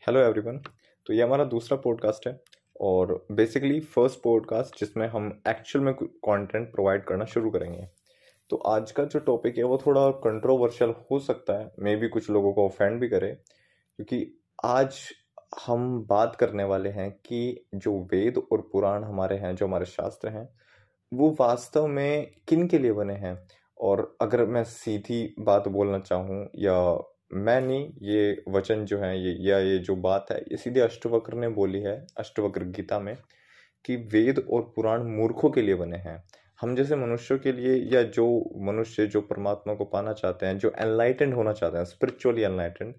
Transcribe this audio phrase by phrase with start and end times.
[0.00, 0.58] Hello everyone
[1.06, 2.40] तो ये हमारा दूसरा पॉडकास्ट है
[2.80, 7.88] और बेसिकली फ़र्स्ट पॉडकास्ट जिसमें हम एक्चुअल में कंटेंट प्रोवाइड करना शुरू करेंगे।
[8.50, 12.30] तो आज का जो टॉपिक है वो थोड़ा कंट्रोवर्शियल हो सकता है। मे भी कुछ
[12.30, 13.32] लोगों को ऑफेंड भी करे,
[13.96, 15.08] क्योंकि आज
[15.66, 20.28] हम बात करने वाले हैं कि जो वेद और पुराण हमारे हैं, जो हमारे शास्त्र
[20.28, 20.48] हैं,
[21.14, 23.48] वो वास्तव में किन के लिए बने हैं?
[23.80, 29.36] और अगर मैं सीधी बात बोलना चाहूँ या मैं नहीं ये वचन जो है, ये,
[29.40, 33.16] या ये जो बात है, ये सीधे अष्टवक्र ने बोली है, अष्टवक्र गीता में,
[33.84, 36.22] कि वेद और पुराण मूर्खों के लिए बने हैं।
[36.60, 38.26] हम जैसे मनुष्यों के लिए, या जो
[38.66, 42.94] मनुष्य, जो परमात्मा को पाना चाहते हैं, जो एनलाइटेंड होना चाहते हैं स्पिरिचुअली एनलाइटेंड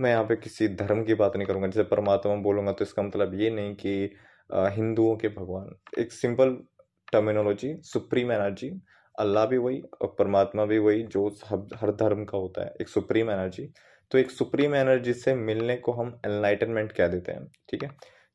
[0.00, 3.34] मैं यहाँ पे किसी धर्म की बात नहीं करूँगा, जैसे परमात्मा बोलूँगा तो इसका मतलब
[3.34, 4.10] ये नहीं कि
[4.76, 6.56] हिंदुओं के भगवान। एक simple
[7.12, 8.70] terminology supreme energy
[9.18, 11.26] Allah भी वही और परमात्मा भी वही जो
[11.76, 13.68] हर धर्म का होता है, एक सुप्रीम एनर्जी।
[14.10, 17.90] तो एक सुप्रीम एनर्जी से मिलने को हम एनलाइटनमेंट कह देते हैं, ठीक है?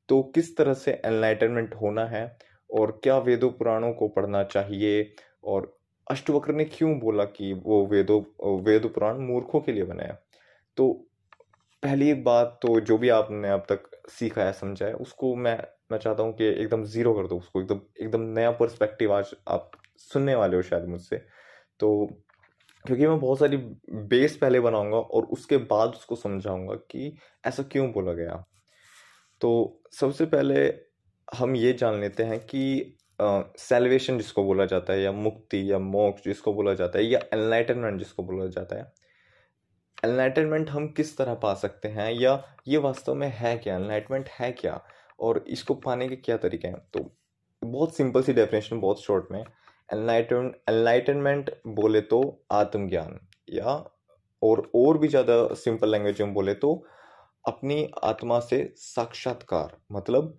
[0.10, 2.38] तो किस तरह से एनलाइटनमेंट होना है
[2.70, 5.12] और क्या वेदों पुराणों को पढ़ना चाहिए
[5.44, 5.78] और
[6.12, 8.22] अष्टवक्र ने क्यों बोला कि वो वेदों,
[8.64, 10.20] वेद पुराण मूर्खों के लिए बने हैं?
[10.78, 10.92] तो
[11.84, 15.58] पहली बात तो जो भी आपने अब तक सीखा है, समझा है, उसको मैं
[15.92, 19.72] मैं चाहता हूँ कि एकदम ज़ीरो कर दो उसको, एकदम एकदम नया पर्सपेक्टिव आज आप
[19.98, 21.18] सुनने वाले हो शायद मुझसे।
[21.80, 22.06] तो
[22.86, 23.58] क्योंकि मैं बहुत सारी
[24.10, 27.18] बेस पहले बनाऊँगा और उसके बाद उसको समझाऊँगा कि
[27.48, 28.44] ऐसा क्यों बोला गया।
[29.42, 30.66] तो सबसे पहले
[31.28, 32.96] हम ये जान लेते हैं कि
[33.60, 38.00] सेल्वेशन जिसको बोला जाता है या मुक्ति या मोक्ष जिसको बोला जाता है या एनलाइटनमेंट
[38.00, 38.92] जिसको बोला जाता है
[40.06, 43.76] एनलाइटनमेंट हम किस तरह पा सकते हैं या ये वास्तव में है क्या?
[43.76, 44.82] एनलाइटमेंट है क्या?
[45.20, 46.82] और इसको पाने के क्या तरीके हैं?
[46.94, 47.12] तो
[47.62, 53.84] बहुत सिंपल सी डेफिनेशन बहुत शॉर्ट में एनलाइटन एनलाइटनमेंट बोले तो आत्मज्ञान, या
[54.42, 56.74] और और भी ज़्यादा सिंपल लैंग्वेज में बोले तो
[57.46, 60.38] अपनी आत्मा से साक्षात्कार मतलब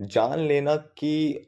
[0.00, 1.46] जान लेना कि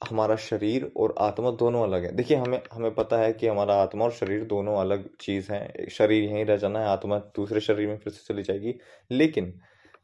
[0.00, 4.04] हमारा शरीर और आत्मा दोनों अलग है। देखिए, हमें हमें पता है कि हमारा आत्मा
[4.04, 7.98] और शरीर दोनों अलग चीज़ हैं, शरीर यहीं रह जाना है, आत्मा दूसरे शरीर में
[7.98, 8.74] फिर से चली जाएगी,
[9.10, 9.52] लेकिन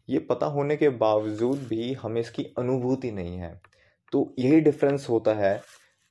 [0.09, 3.61] ये पता होने के बावजूद भी हमें इसकी अनुभूति नहीं है।
[4.13, 5.63] तो यही डिफरेंस होता है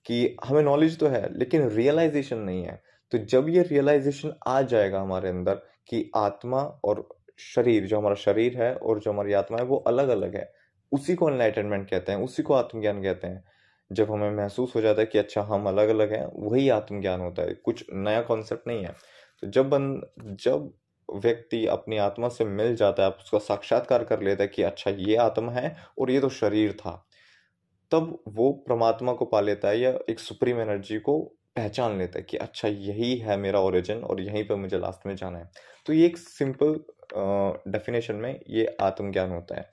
[0.06, 5.02] कि हमें नॉलेज तो है, लेकिन रियलाइजेशन नहीं है। तो जब ये रियलाइजेशन आ जाएगा
[5.02, 5.56] हमारे अंदर
[5.88, 10.08] कि आत्मा और शरीर, जो हमारा शरीर है और जो हमारी आत्मा है, वो अलग
[10.08, 10.54] अलग है,
[10.92, 13.44] उसी को एनलाइटनमेंट कहते हैं, उसी को आत्मज्ञान कहते हैं।
[13.92, 17.42] जब हमें महसूस हो जाता है कि अच्छा हम अलग अलग हैं, वही आत्मज्ञान होता
[17.42, 18.96] है, कुछ नया कॉन्सेप्ट नहीं है।
[19.42, 20.74] तो जब बन, जब
[21.10, 25.16] व्यक्ति अपनी आत्मा से मिल जाता है उसका साक्षात्कार कर लेता है कि अच्छा ये
[25.16, 26.92] आत्मा है और ये तो शरीर था।
[27.92, 31.20] तब वो परमात्मा को पा लेता है या एक सुप्रीम एनर्जी को
[31.56, 35.16] पहचान लेता है कि अच्छा यही है मेरा ओरिजिन और यहीं पर मुझे लास्ट में
[35.16, 35.50] जाना है।
[35.86, 36.74] तो ये एक सिंपल
[37.72, 39.70] डेफिनेशन में ये आत्मज्ञान होता है।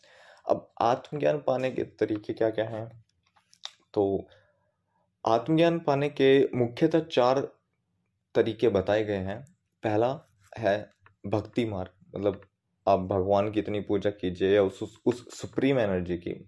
[0.47, 2.87] अब आत्मज्ञान पाने के तरीके क्या क्या हैं?
[3.95, 4.29] तो
[5.25, 7.41] आत्मज्ञान पाने के मुख्यतः चार
[8.35, 9.41] तरीके बताए गए हैं।
[9.83, 10.09] पहला
[10.59, 10.91] है
[11.27, 12.41] भक्ति मार्ग मतलब
[12.87, 16.47] आप भगवान की इतनी पूजा कीजिए या उस उस सुप्रीम एनर्जी की,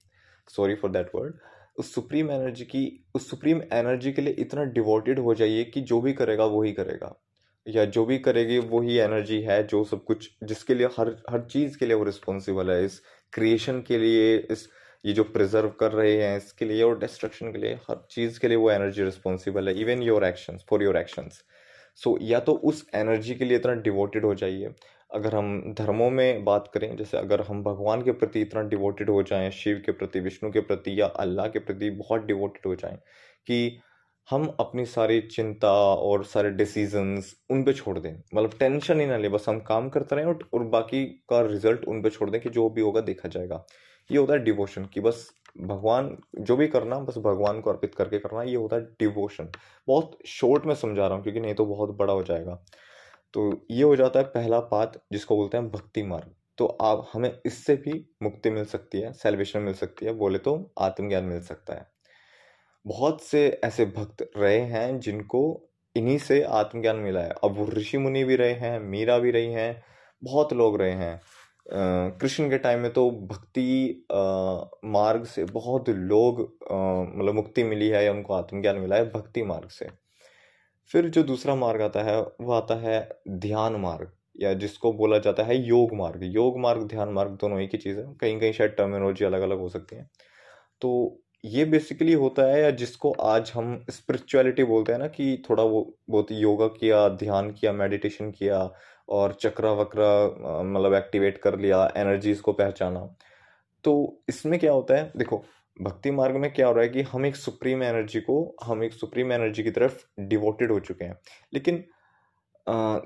[0.48, 1.34] सॉरी फॉर दैट वर्ड,
[1.78, 6.00] उस सुप्रीम एनर्जी की, उस सुप्रीम एनर्जी के लिए इतना डिवोटेड हो जाइए कि जो
[6.00, 7.20] भी करेगा वो ही करेगा।
[7.68, 11.78] या जो भी करेगी वही एनर्जी है जो सब कुछ, जिसके लिए हर हर चीज़
[11.78, 13.00] के लिए वो रिस्पॉन्सिबल है। इस
[13.32, 14.68] क्रिएशन के लिए, इस
[15.06, 18.48] ये जो प्रिजर्व कर रहे हैं, इसके लिए और डिस्ट्रक्शन के लिए हर चीज़ के
[18.48, 21.42] लिए वो एनर्जी रिस्पॉन्सिबल है। Even your actions for your actions
[21.98, 24.74] so या तो उस एनर्जी के लिए इतना डिवोटेड हो जाइए।
[25.10, 29.22] अगर हम धर्मों में बात करें, जैसे अगर हम भगवान के प्रति इतना डिवोटेड हो
[29.22, 32.96] जाएँ, शिव के प्रति, विष्णु के प्रति या अल्लाह के प्रति बहुत डिवोटेड हो जाएँ
[33.46, 33.78] कि
[34.28, 39.16] हम अपनी सारी चिंता और सारे डिसीजंस उन पे छोड़ दें। मतलब टेंशन ही ना
[39.16, 42.50] ले, बस हम काम करते रहें और बाकी का रिज़ल्ट उन पे छोड़ दें कि
[42.50, 43.64] जो भी होगा देखा जाएगा।
[44.10, 48.18] ये होता है डिवोशन कि बस भगवान, जो भी करना, बस भगवान को अर्पित करके
[48.18, 49.48] करना, ये होता है डिवोशन
[49.88, 52.64] बहुत शॉर्ट में समझा रहा हूँ, क्योंकि नहीं तो बहुत बड़ा हो जाएगा।
[53.34, 57.38] तो ये हो जाता है पहला पात जिसको बोलते हैं भक्ति मार्ग। तो आप, हमें
[57.46, 61.74] इससे भी मुक्ति मिल सकती है सेलिब्रेशन मिल सकती है, बोले तो आत्मज्ञान मिल सकता
[61.74, 61.86] है।
[62.86, 67.98] बहुत से ऐसे भक्त रहे हैं, जिनको इन्हीं से आत्मज्ञान मिला है। अब वो ऋषि
[67.98, 69.82] मुनि भी रहे हैं, मीरा भी रही हैं,
[70.22, 71.20] बहुत लोग रहे हैं।
[71.66, 74.06] कृष्ण के टाइम में तो भक्ति
[74.86, 76.40] मार्ग से बहुत लोग
[76.70, 79.88] मतलब मुक्ति मिली है या उनको आत्मज्ञान मिला है भक्ति मार्ग से।
[80.90, 85.42] फिर जो दूसरा मार्ग आता है, वो आता है ध्यान मार्ग, या जिसको बोला जाता
[85.44, 88.70] है योग मार्ग। योग मार्ग, ध्यान मार्ग दोनों एक ही चीज़ है। कहीं कहीं शायद
[88.78, 90.08] टर्मिनोलॉजी अलग अलग हो सकती है।
[90.82, 95.62] तो ये बेसिकली होता है, या जिसको आज हम स्पिरिचुअलिटी बोलते हैं ना कि थोड़ा
[95.64, 98.64] वो, बहुत योगा किया, ध्यान किया मेडिटेशन किया
[99.08, 103.00] और चक्रा वक्रा मतलब एक्टिवेट कर लिया एनर्जीज को पहचाना।
[103.84, 105.12] तो इसमें क्या होता है?
[105.16, 105.44] देखो,
[105.76, 108.92] भक्ति मार्ग में क्या हो रहा है कि हम एक सुप्रीम एनर्जी को, हम एक
[108.92, 111.18] सुप्रीम एनर्जी की तरफ़ डिवोटेड हो चुके हैं।
[111.52, 111.84] लेकिन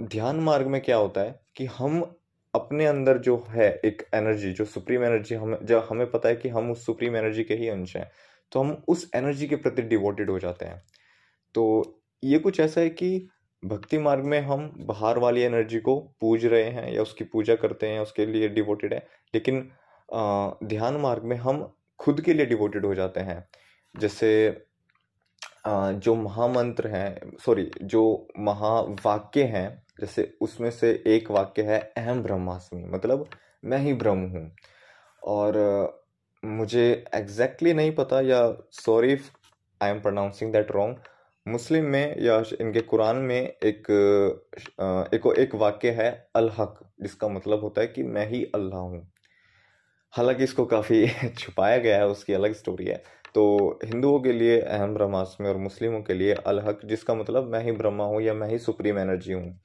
[0.02, 2.00] ध्यान मार्ग में क्या होता है कि हम
[2.54, 6.48] अपने अंदर जो है एक एनर्जी जो सुप्रीम एनर्जी हम, जब हमें पता है कि
[6.48, 8.10] हम उस सुप्रीम एनर्जी के ही अंश हैं
[8.52, 10.82] तो हम उस एनर्जी के प्रति डिवोटेड हो जाते हैं।
[11.54, 13.28] तो ये कुछ ऐसा है कि
[13.64, 17.88] भक्ति मार्ग में हम बाहर वाली एनर्जी को पूज रहे हैं या उसकी पूजा करते
[17.88, 19.70] हैं, उसके लिए डिवोटेड है। लेकिन
[20.64, 23.44] ध्यान मार्ग में हम खुद के लिए डिवोटेड हो जाते हैं।
[23.94, 24.30] जैसे
[25.68, 32.84] जो महामंत्र हैं सॉरी जो महावाक्य हैं, जैसे उसमें से एक वाक्य है, अहम ब्रह्मास्मि
[32.84, 33.28] मतलब
[33.64, 34.50] मैं ही ब्रह्म हूँ।
[35.24, 36.06] और,
[36.44, 36.84] मुझे
[37.14, 38.40] एग्जैक्टली exactly नहीं पता या
[38.72, 39.16] sorry
[39.82, 40.96] I am pronouncing that wrong
[41.48, 43.90] Muslim में या इनके कुरान में एक
[45.14, 49.06] एक एक वाक्य है अल हक जिसका मतलब होता है कि मैं ही अल्लाह हूँ।
[50.14, 51.06] हालाँकि इसको काफ़ी
[51.38, 53.02] छुपाया गया है, उसकी अलग स्टोरी है।
[53.34, 57.62] तो हिंदुओं के लिए अहम ब्रह्मास्मि और मुस्लिमों के लिए अल हक जिसका मतलब मैं
[57.64, 59.58] ही ब्रह्मा हूँ या मैं ही सुप्रीम एनर्जी हूँ।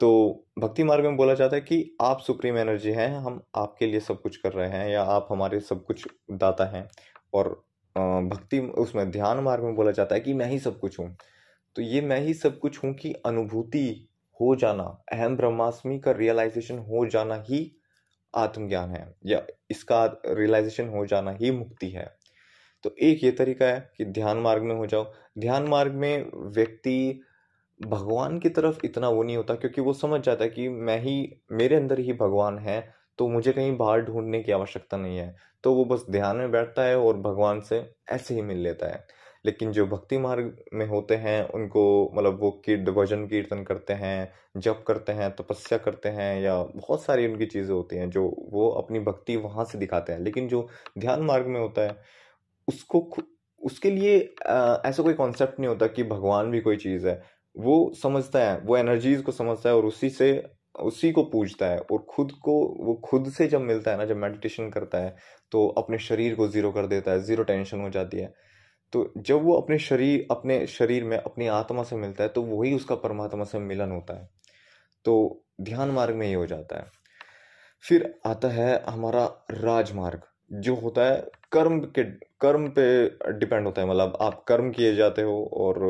[0.00, 0.10] तो
[0.58, 4.20] भक्ति मार्ग में बोला जाता है कि आप सुप्रीम एनर्जी हैं, हम आपके लिए सब
[4.22, 6.88] कुछ कर रहे हैं या आप हमारे सब कुछ दाता हैं
[7.34, 7.62] और
[7.96, 11.16] भक्ति उसमें ध्यान मार्ग में बोला जाता है कि मैं ही सब कुछ हूँ।
[11.76, 14.08] तो ये मैं ही सब कुछ हूँ की अनुभूति
[14.40, 14.82] हो जाना,
[15.12, 17.70] अहम ब्रह्मास्मि का रियलाइजेशन हो जाना ही
[18.34, 22.06] आत्मज्ञान है, या इसका रियलाइजेशन हो जाना ही मुक्ति है।
[22.84, 25.04] तो एक ये तरीका है कि ध्यान मार्ग में हो जाओ।
[25.38, 27.20] ध्यान मार्ग में व्यक्ति
[27.80, 31.40] भगवान की तरफ़ इतना वो नहीं होता क्योंकि वो समझ जाता है कि मैं ही,
[31.52, 35.34] मेरे अंदर ही भगवान है तो मुझे कहीं बाहर ढूँढने की आवश्यकता नहीं है।
[35.64, 37.82] तो वो बस ध्यान में बैठता है और भगवान से
[38.12, 39.06] ऐसे ही मिल लेता है।
[39.46, 44.32] लेकिन जो भक्ति मार्ग में होते हैं, उनको मतलब वो कीर्त भजन कीर्तन करते हैं,
[44.56, 48.68] जप करते हैं, तपस्या करते हैं या बहुत सारी उनकी चीज़ें होती हैं जो वो
[48.72, 50.66] अपनी भक्ति वहाँ से दिखाते हैं। लेकिन जो
[50.98, 51.96] ध्यान मार्ग में होता है,
[52.68, 53.08] उसको
[53.62, 54.16] उसके लिए
[54.48, 57.22] ऐसा कोई कॉन्सेप्ट नहीं होता कि भगवान भी कोई चीज़ है।
[57.54, 60.32] वो समझता है, वो एनर्जीज को समझता है और उसी से
[60.74, 64.16] उसी को पूजता है और खुद को, वो खुद से जब मिलता है ना, जब
[64.16, 65.14] मेडिटेशन करता है
[65.52, 68.32] तो अपने शरीर को ज़ीरो कर देता है ज़ीरो टेंशन हो जाती है।
[68.92, 72.74] तो जब वो अपने शरीर अपने शरीर में अपनी आत्मा से मिलता है तो वही
[72.74, 74.28] उसका परमात्मा से मिलन होता है।
[75.04, 76.90] तो ध्यान मार्ग में ये हो जाता है।
[77.84, 80.20] फिर आता है हमारा राजमार्ग,
[80.52, 81.16] जो होता है
[81.52, 82.04] कर्म के,
[82.40, 82.84] कर्म पे
[83.38, 85.82] डिपेंड होता है। मतलब आप कर्म किए जाते हो और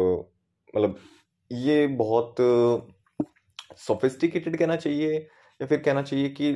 [0.74, 0.96] मतलब
[1.50, 2.34] ये बहुत
[3.78, 5.14] सोफिस्टिकेटेड कहना चाहिए
[5.60, 6.52] या फिर कहना चाहिए कि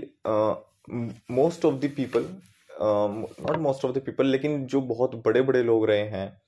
[1.30, 2.26] most of the people
[2.82, 6.40] not most of the people लेकिन जो बहुत बड़े बड़े लोग रहे हैं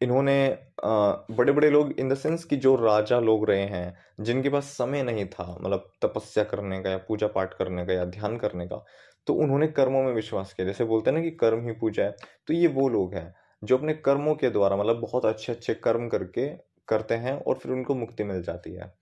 [0.00, 4.48] इन्होंने uh, बड़े बड़े लोग इन द सेंस कि जो राजा लोग रहे हैं जिनके
[4.48, 8.36] पास समय नहीं था मतलब तपस्या करने का या पूजा पाठ करने का या ध्यान
[8.36, 8.84] करने का
[9.26, 12.16] तो उन्होंने कर्मों में विश्वास किया। जैसे बोलते हैं ना कि कर्म ही पूजा है
[12.46, 16.08] तो ये वो लोग हैं जो अपने कर्मों के द्वारा मतलब बहुत अच्छे अच्छे कर्म
[16.08, 16.48] करके
[16.88, 18.92] करते हैं और फिर उनको मुक्ति मिल जाती है।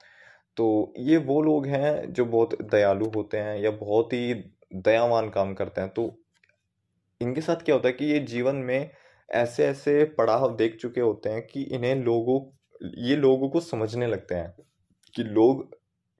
[0.56, 4.34] तो ये वो लोग हैं जो बहुत दयालु होते हैं या बहुत ही
[4.74, 6.16] दयावान काम करते हैं। तो
[7.20, 8.90] इनके साथ क्या होता है कि ये जीवन में
[9.28, 12.40] ऐसे ऐसे पड़ाव देख चुके होते हैं कि इन्हें लोगों,
[12.98, 14.54] ये लोगों को समझने लगते हैं
[15.14, 15.68] कि लोग,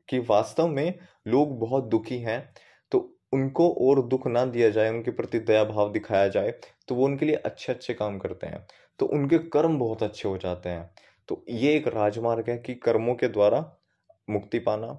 [0.08, 2.54] कि वास्तव में लोग बहुत दुखी हैं।
[2.92, 2.98] तो
[3.32, 6.50] उनको और दुख ना दिया जाए, उनके प्रति दया भाव दिखाया जाए
[6.88, 8.66] तो वो उनके लिए अच्छे अच्छे काम करते हैं।
[8.98, 10.90] तो उनके कर्म बहुत अच्छे हो जाते हैं।
[11.28, 13.60] तो ये एक राजमार्ग है कि कर्मों के द्वारा
[14.30, 14.92] मुक्ति पाना।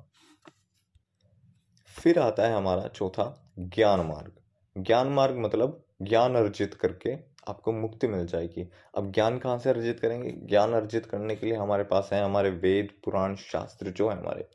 [1.95, 4.31] फिर आता है हमारा चौथा, ज्ञान मार्ग।
[4.75, 7.15] ज्ञान मार्ग मतलब ज्ञान अर्जित करके
[7.47, 10.31] आपको मुक्ति मिल जाएगी। अब ज्ञान कहाँ से अर्जित करेंगे?
[10.31, 14.47] ज्ञान अर्जित करने के लिए हमारे पास है हमारे वेद, पुराण, शास्त्र जो है हमारे।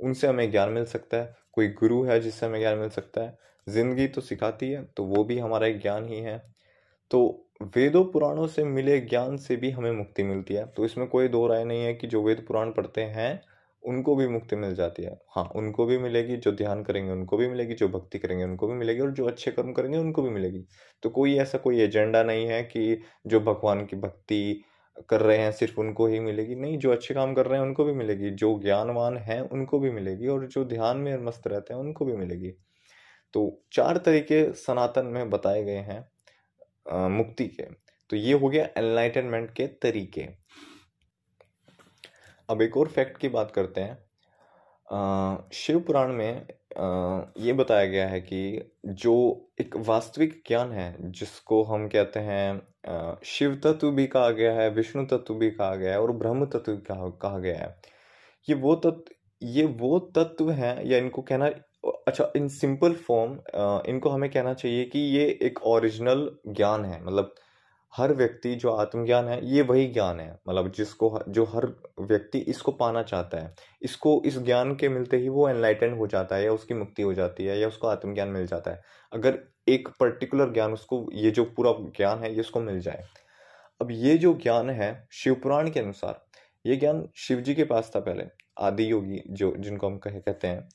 [0.00, 3.38] उनसे हमें ज्ञान मिल सकता है, कोई गुरु है जिससे हमें ज्ञान मिल सकता है।
[3.66, 6.38] ज़िंदगी तो सिखाती है तो वो भी हमारा एक ज्ञान ही है।
[7.10, 11.28] तो वेदों, पुराणों से मिले ज्ञान से भी हमें मुक्ति मिलती है। तो इसमें कोई
[11.28, 13.40] दो राय नहीं है कि जो वेद, पुराण पढ़ते हैं
[13.84, 17.48] उनको भी मुक्ति मिल जाती है। हाँ उनको भी मिलेगी, जो ध्यान करेंगे, उनको भी
[17.48, 20.64] मिलेगी, जो भक्ति करेंगे, उनको भी मिलेगी और जो अच्छे कर्म करेंगे, उनको भी मिलेगी।
[21.02, 24.62] तो कोई ऐसा कोई एजेंडा नहीं है कि जो भगवान की भक्ति
[25.10, 27.84] कर रहे हैं, सिर्फ़ उनको ही मिलेगी। नहीं, जो अच्छे काम कर रहे हैं, उनको
[27.84, 31.80] भी मिलेगी। जो ज्ञानवान हैं, उनको भी मिलेगी और जो ध्यान में मस्त रहते हैं,
[31.80, 32.50] उनको भी मिलेगी।
[33.34, 36.04] तो चार तरीके सनातन में बताए गए हैं
[37.10, 37.64] मुक्ति के।
[38.10, 40.26] तो ये हो गया एनलाइटनमेंट के तरीके।
[42.48, 46.46] अब एक और फैक्ट की बात करते हैं। शिव पुराण में
[46.78, 49.14] आ, ये बताया गया है कि जो
[49.60, 55.04] एक वास्तविक ज्ञान है जिसको हम कहते हैं शिव तत्व भी कहा गया है विष्णु
[55.04, 57.76] तत्व भी कहा गया है और ब्रह्म तत्व कहा, गया है।
[58.48, 61.50] ये वो तत्व ये वो तत्व हैं या इनको कहना
[62.08, 63.32] अच्छा इन सिंपल फॉर्म
[63.86, 67.34] इनको हमें कहना चाहिए कि ये एक ओरिजिनल ज्ञान है मतलब
[67.96, 72.72] हर व्यक्ति जो आत्मज्ञान है, ये वही ज्ञान है। मतलब जिसको जो हर व्यक्ति इसको
[72.72, 76.52] पाना चाहता है। इसको इस ज्ञान के मिलते ही वो एनलाइटेंड हो जाता है या
[76.52, 78.82] उसकी मुक्ति हो जाती है या उसको आत्मज्ञान मिल जाता है।
[79.12, 83.04] अगर एक पर्टिकुलर ज्ञान उसको, ये जो पूरा ज्ञान है, ये उसको मिल जाए।
[83.80, 86.24] अब ये जो ज्ञान है शिवपुराण के अनुसार,
[86.66, 88.24] ये ज्ञान शिव जी के पास था पहले,
[88.58, 90.68] आदि योगी जो, जिनको हम कहे, कहते हैं।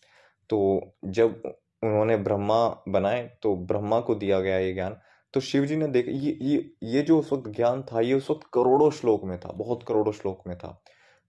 [0.50, 1.42] तो जब
[1.84, 4.98] उन्होंने ब्रह्मा बनाए तो ब्रह्मा को दिया गया ये ज्ञान।
[5.34, 8.30] तो शिव जी ने देखा, ये ये ये जो उस वक्त ज्ञान था, ये उस
[8.32, 10.82] वक्त करोड़ों श्लोक में था, बहुत करोड़ों श्लोक में था।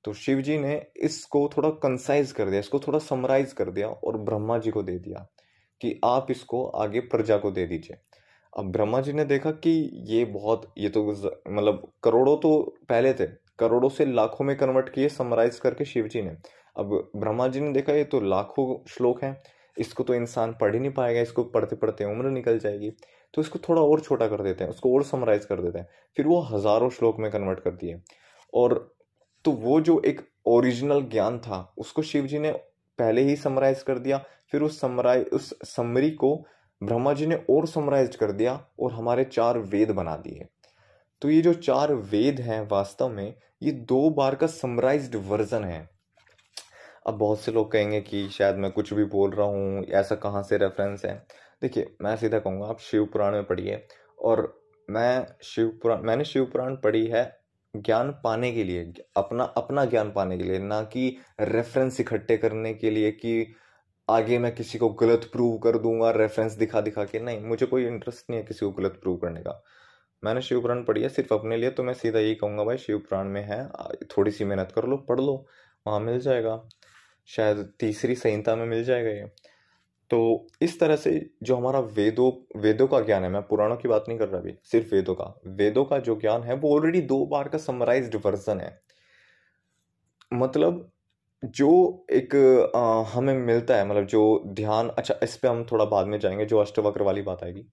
[0.04, 4.18] तो शिव जी ने इसको थोड़ा कंसाइज कर दिया, इसको थोड़ा समराइज कर दिया और
[4.18, 5.26] ब्रह्मा जी को दे दिया
[5.80, 7.96] कि आप इसको आगे प्रजा को दे दीजिए।
[8.52, 9.70] अब ब्रह्मा जी ने देखा कि
[10.06, 13.26] ये बहुत, ये तो मतलब करोड़ों तो पहले थे,
[13.58, 16.36] करोड़ों से लाखों में कन्वर्ट किए समराइज करके शिव जी ने।
[16.76, 19.36] अब ब्रह्मा जी ने देखा ये तो लाखों श्लोक हैं,
[19.76, 22.90] इसको तो इंसान पढ़ ही नहीं पाएगा, इसको पढ़ते पढ़ते उम्र निकल जाएगी।
[23.34, 26.26] तो इसको थोड़ा और छोटा कर देते हैं, उसको और समराइज कर देते हैं। फिर
[26.26, 28.00] वो हज़ारों श्लोक में कन्वर्ट कर दिए
[28.52, 28.94] और
[29.44, 32.52] तो वो जो एक ओरिजिनल ज्ञान था, उसको शिव जी ने
[32.98, 34.18] पहले ही समराइज कर दिया,
[34.52, 36.36] फिर उस समराइज उस समरी को
[36.80, 40.46] ब्रह्मा जी ने और समराइज कर दिया और हमारे चार वेद बना दिए।
[41.22, 45.88] तो ये जो चार वेद हैं वास्तव में, ये दो बार का समराइज्ड वर्जन है।
[47.06, 50.42] अब बहुत से लोग कहेंगे कि शायद मैं कुछ भी बोल रहा हूँ, ऐसा कहाँ
[50.42, 51.14] से रेफरेंस है?
[51.62, 53.86] देखिए, मैं सीधा कहूँगा, आप शिव पुराण में पढ़िए
[54.18, 57.24] और मैं शिव पुराण मैंने शिव पुराण पढ़ी है
[57.74, 62.72] ज्ञान पाने के लिए, अपना अपना ज्ञान पाने के लिए, ना कि रेफरेंस इकट्ठे करने
[62.74, 63.54] के लिए कि
[64.08, 67.86] आगे मैं किसी को गलत प्रूव कर दूँगा रेफरेंस दिखा दिखा के। नहीं, मुझे कोई
[67.86, 69.62] इंटरेस्ट नहीं है किसी को गलत प्रूव करने का।
[70.22, 72.98] मैंने शिव पुराण पढ़ी है सिर्फ़ अपने लिए तो मैं सीधा यही कहूँगा, भाई, शिव
[72.98, 73.68] पुराण में है
[74.16, 75.46] थोड़ी सी मेहनत कर लो, पढ़ लो,
[75.86, 76.60] वहाँ मिल जाएगा।
[77.28, 79.30] शायद तीसरी संहिता में मिल जाएगा ये।
[80.10, 84.04] तो इस तरह से जो हमारा वेदों वेदों का ज्ञान है मैं पुराणों की बात
[84.08, 87.26] नहीं कर रहा अभी सिर्फ़ वेदों का। वेदों का जो ज्ञान है वो ऑलरेडी दो
[87.26, 88.80] बार का समराइज्ड वर्जन है।
[90.34, 90.90] मतलब
[91.44, 91.70] जो
[92.10, 92.34] एक
[92.76, 96.44] आ, हमें मिलता है मतलब जो ध्यान अच्छा इस पर हम थोड़ा बाद में जाएँगे
[96.46, 97.66] जो अष्टवक्र वाली बात आएगी।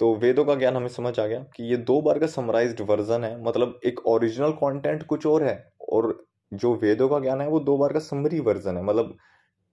[0.00, 3.24] तो वेदों का ज्ञान हमें समझ आ गया कि ये दो बार का समराइज्ड वर्जन
[3.24, 7.60] है मतलब एक ओरिजिनल कंटेंट कुछ और है और जो वेदों का ज्ञान है वो
[7.60, 9.16] दो बार का समरी वर्जन है। मतलब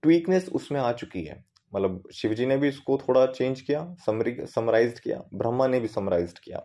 [0.02, 4.98] ट्वीकनेस उसमें आ चुकी है। मतलब शिवजी ने भी इसको थोड़ा चेंज किया समरी समराइज
[5.00, 6.58] किया, ब्रह्मा ने भी समराइज किया।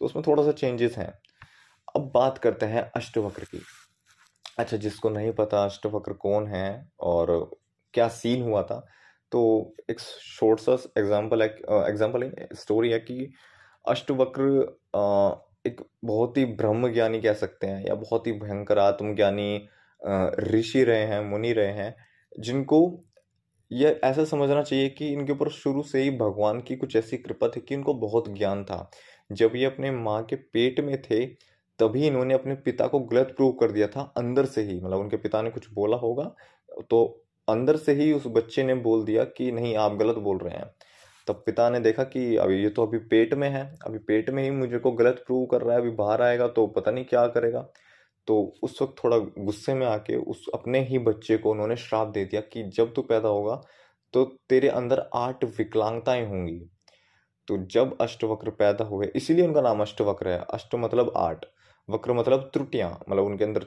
[0.00, 1.12] तो उसमें थोड़ा सा चेंजेस हैं।
[1.96, 3.60] अब बात करते हैं अष्टवक्र की।
[4.58, 7.50] अच्छा जिसको नहीं पता अष्टवक्र कौन है और
[7.94, 8.78] क्या सीन हुआ था
[9.32, 9.40] तो
[9.90, 11.48] एक शॉर्ट सा एग्ज़ाम्पल है
[11.88, 13.30] एग्ज़ाम्पल स्टोरी है कि
[13.84, 14.44] अष्टवक्र
[15.66, 19.68] एक बहुत ही ब्रह्म ज्ञानी कह सकते हैं या बहुत ही भयंकर आत्मज्ञानी
[20.50, 21.94] ऋषि रहे हैं, मुनि रहे हैं,
[22.38, 22.80] जिनको
[23.70, 27.48] ये ऐसा समझना चाहिए कि इनके ऊपर शुरू से ही भगवान की कुछ ऐसी कृपा
[27.48, 28.90] थी कि इनको बहुत ज्ञान था।
[29.30, 31.24] जब ये अपने माँ के पेट में थे,
[31.78, 35.16] तभी इन्होंने अपने पिता को गलत प्रूव कर दिया था, अंदर से ही। मतलब उनके
[35.18, 36.34] पिता ने कुछ बोला होगा
[36.90, 40.56] तो अंदर से ही उस बच्चे ने बोल दिया कि नहीं, आप गलत बोल रहे
[40.56, 40.70] हैं।
[41.28, 44.42] तब पिता ने देखा कि अभी ये तो अभी पेट में है, अभी पेट में
[44.42, 47.26] ही मुझे को गलत प्रूव कर रहा है, अभी बाहर आएगा तो पता नहीं क्या
[47.28, 47.66] करेगा।
[48.28, 52.24] तो उस वक्त थोड़ा गुस्से में आके उस अपने ही बच्चे को उन्होंने श्राप दे
[52.24, 53.60] दिया कि जब तू पैदा होगा
[54.14, 56.60] तो तेरे अंदर आठ विकलांगताएँ होंगी।
[57.48, 61.44] तो जब अष्टवक्र पैदा हुए, इसीलिए उनका नाम अष्टवक्र है। अष्ट मतलब आठ,
[61.88, 63.66] वक्र मतलब त्रुटियाँ मतलब उनके अंदर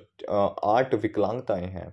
[0.65, 1.89] आठ विकलांगताएँ हैं।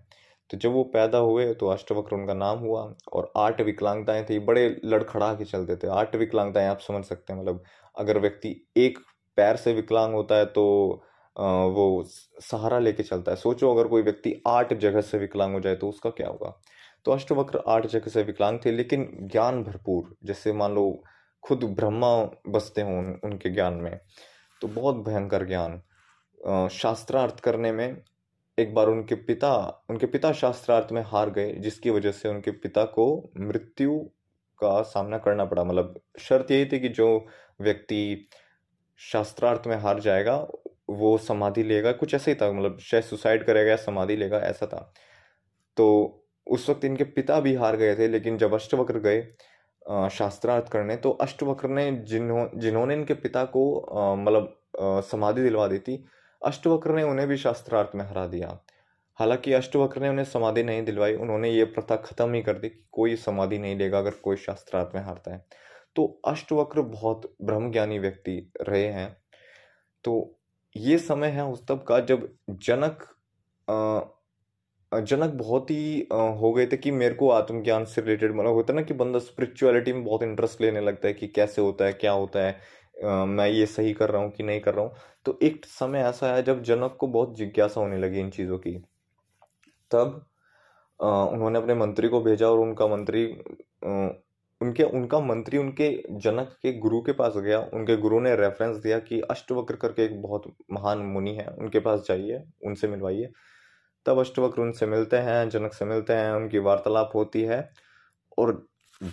[0.51, 2.83] तो जब वो पैदा हुए तो अष्टवक्र उनका नाम हुआ
[3.13, 7.41] और आठ विकलांगताएँ थी, बड़े लड़खड़ा के चलते थे। आठ विकलांगताएँ आप समझ सकते हैं
[7.41, 7.63] मतलब
[7.97, 8.99] अगर व्यक्ति एक
[9.39, 10.65] पैर से विकलांग होता है तो
[11.39, 12.05] वो
[12.43, 15.89] सहारा लेके चलता है। सोचो अगर कोई व्यक्ति आठ जगह से विकलांग हो जाए तो
[15.89, 16.61] उसका क्या होगा?
[17.05, 21.03] तो अष्टवक्र आठ जगह से विकलांग थे लेकिन ज्ञान भरपूर जैसे मान लो
[21.43, 22.09] खुद ब्रह्मा
[22.49, 23.99] बसते हों उन, उनके ज्ञान में
[24.63, 25.81] तो बहुत भयंकर ज्ञान।
[26.71, 28.03] शास्त्रार्थ करने में
[28.59, 29.55] एक बार उनके पिता
[29.91, 33.07] उनके पिता शास्त्रार्थ में हार गए जिसकी वजह से उनके पिता को
[33.39, 33.99] मृत्यु
[34.61, 37.27] का सामना करना पड़ा। मतलब शर्त यही थी कि जो
[37.61, 38.29] व्यक्ति
[39.01, 40.37] शास्त्रार्थ में हार जाएगा
[40.89, 44.67] वो समाधि लेगा, कुछ ऐसा ही था मतलब शायद सुसाइड करेगा या समाधि लेगा, ऐसा
[44.67, 44.93] था।
[45.77, 49.23] तो उस वक्त इनके पिता भी हार गए थे, लेकिन जब अष्टवक्र गए
[50.11, 54.55] शास्त्रार्थ करने तो अष्टवक्र ने जिन्हों, जिन्होंने इनके पिता को मतलब
[55.05, 56.05] समाधि दिलवा दी थी,
[56.43, 58.59] अष्टवक्र ने उन्हें भी शास्त्रार्थ में हरा दिया।
[59.19, 62.85] हालाँकि अष्टवक्र ने उन्हें समाधि नहीं दिलवाई, उन्होंने ये प्रथा खत्म ही कर दी कि
[62.93, 65.45] कोई समाधि नहीं लेगा अगर कोई शास्त्रार्थ में हारता है।
[65.97, 69.17] तो अष्टवक्र बहुत ब्रह्मज्ञानी व्यक्ति रहे हैं।
[70.05, 70.38] तो
[70.77, 73.07] ये समय है उस तब का जब जनक
[74.93, 78.77] जनक बहुत ही हो गए थे कि मेरे को आत्मज्ञान से रिलेटेड मतलब होता है
[78.77, 82.13] ना कि बंदा स्पिरिचुअलिटी में बहुत इंटरेस्ट लेने लगता है कि कैसे होता है, क्या
[82.13, 84.95] होता है मैं ये सही कर रहा हूँ कि नहीं कर रहा हूँ।
[85.27, 88.77] तो एक समय ऐसा है जब जनक को बहुत जिज्ञासा होने लगी इन चीज़ों की।
[89.91, 90.25] तब
[91.01, 93.27] उन्होंने अपने मंत्री को भेजा और उनका मंत्री
[94.61, 98.99] उनके उनका मंत्री उनके जनक के गुरु के पास गया। उनके गुरु ने रेफरेंस दिया
[98.99, 103.31] कि अष्टवक्र करके एक बहुत महान मुनि है उनके पास जाइए उनसे मिलवाइए।
[104.07, 107.69] तब अष्टवक्र उनसे मिलते हैं जनक से मिलते हैं उनकी वार्तालाप होती है।
[108.39, 108.67] और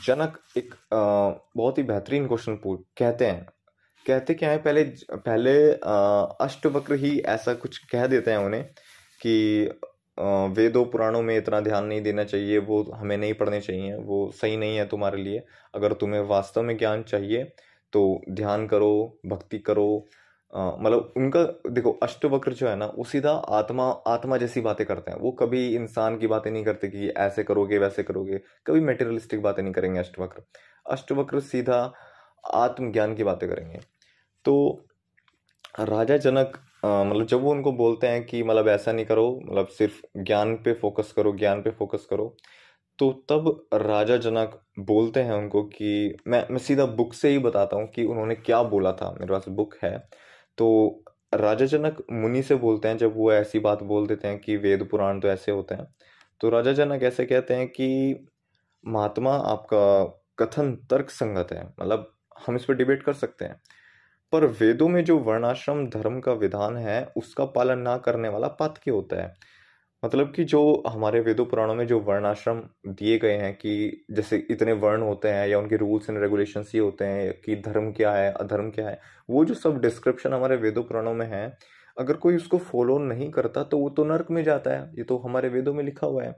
[0.06, 3.46] जनक एक आ, बहुत ही बेहतरीन क्वेश्चन पूछ कहते हैं।
[4.06, 4.58] कहते क्या है?
[4.58, 4.84] पहले
[5.14, 5.52] पहले
[6.46, 8.64] अष्टवक्र ही ऐसा कुछ कह देते हैं उन्हें
[9.22, 9.70] कि
[10.18, 14.58] वेदों, पुराणों में इतना ध्यान नहीं देना चाहिए, वो हमें नहीं पढ़ने चाहिए, वो सही
[14.58, 15.44] नहीं है तुम्हारे लिए।
[15.76, 17.44] अगर तुम्हें वास्तव में ज्ञान चाहिए
[17.94, 20.06] तो ध्यान करो, भक्ति करो
[20.54, 25.18] मतलब उनका, देखो, अष्टवक्र जो है ना, वो सीधा आत्मा आत्मा जैसी बातें करते हैं।
[25.20, 29.62] वो कभी इंसान की बातें नहीं करते कि ऐसे करोगे, वैसे करोगे। कभी मेटेरियलिस्टिक बातें
[29.64, 30.44] नहीं करेंगे अष्टवक्र।
[30.92, 31.94] अष्टवक्र सीधा
[32.54, 33.80] आत्मज्ञान की बातें करेंगे।
[34.46, 34.86] तो
[35.80, 36.58] राजा जनक
[37.06, 40.74] मतलब जब वो उनको बोलते हैं कि मतलब ऐसा नहीं करो मतलब सिर्फ़ ज्ञान पे
[40.76, 42.36] फोकस करो, ज्ञान पे फोकस करो
[43.00, 47.78] तो तब राजा जनक बोलते हैं उनको कि, मैं मैं सीधा बुक से ही बताता
[47.78, 49.98] हूँ कि उन्होंने क्या बोला था, मेरे पास बुक है।
[50.58, 51.04] तो
[51.36, 54.88] राजा जनक मुनि से बोलते हैं, जब वो ऐसी बात बोल देते हैं कि वेद
[54.92, 55.88] पुराण तो ऐसे होते हैं
[56.42, 58.28] तो राजा जनक ऐसे कहते हैं कि,
[58.84, 60.06] महात्मा, आपका
[60.40, 62.12] कथन तर्क संगत है मतलब
[62.48, 63.62] हम इस पर डिबेट कर सकते हैं।
[64.36, 68.92] पर वेदों में जो वर्णाश्रम धर्म का विधान है, उसका पालन ना करने वाला पातकी
[68.92, 69.34] होता है।
[70.04, 74.74] मतलब कि जो हमारे वेदों पुराणों में जो वर्णाश्रम दिए गए हैं कि जैसे इतने
[74.74, 78.32] वर्ण होते हैं या उनके रूल्स एंड रेगुलेशंस ये होते हैं कि धर्म क्या है,
[78.34, 79.00] अधर्म क्या है,
[79.30, 81.58] वो जो सब डिस्क्रिप्शन हमारे वेदों पुराणों में है,
[82.00, 85.18] अगर कोई उसको फॉलो नहीं करता तो वो तो नर्क में जाता है। ये तो
[85.18, 86.32] हमारे वेदों में लिखा हुआ है।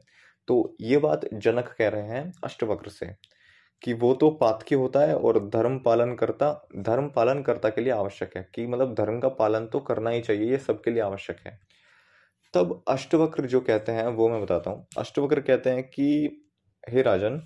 [0.48, 3.06] तो ये बात जनक कह रहे हैं अष्टवक्र से।
[3.82, 7.94] कि वो तो पातकी होता है और धर्म पालन करता, धर्म पालन करता के लिए
[7.94, 11.38] आवश्यक है, कि मतलब धर्म का पालन तो करना ही चाहिए, ये सबके लिए आवश्यक
[11.48, 11.60] है।
[12.54, 16.42] तब अष्टवक्र जो कहते हैं, वो मैं बताता हूँ। अष्टवक्र कहते हैं कि,
[16.90, 17.42] हे राजन,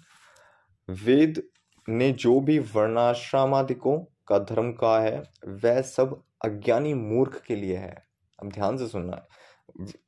[0.90, 1.44] वेद
[1.90, 8.04] ने जो भी वर्णाश्रमादिकों का धर्म कहा है, वह सब अज्ञानी मूर्ख के लिए है।
[8.44, 9.24] अब ध्यान से सुनना है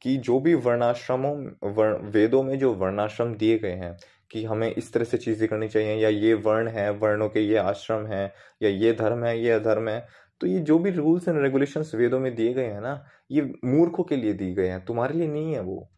[0.01, 1.35] कि जो भी वर्णाश्रमों
[1.71, 3.97] वर्ण वेदों में जो वर्णाश्रम दिए गए हैं
[4.33, 7.57] कि हमें इस तरह से चीज़ें करनी चाहिए या ये वर्ण है वर्णों के ये
[7.57, 8.25] आश्रम है
[8.63, 10.05] या ये धर्म है ये अधर्म है
[10.41, 14.03] तो ये जो भी रूल्स एंड रेगुलेशंस वेदों में दिए गए हैं ना ये मूर्खों
[14.03, 15.89] के लिए दिए गए हैं तुम्हारे लिए नहीं है वो।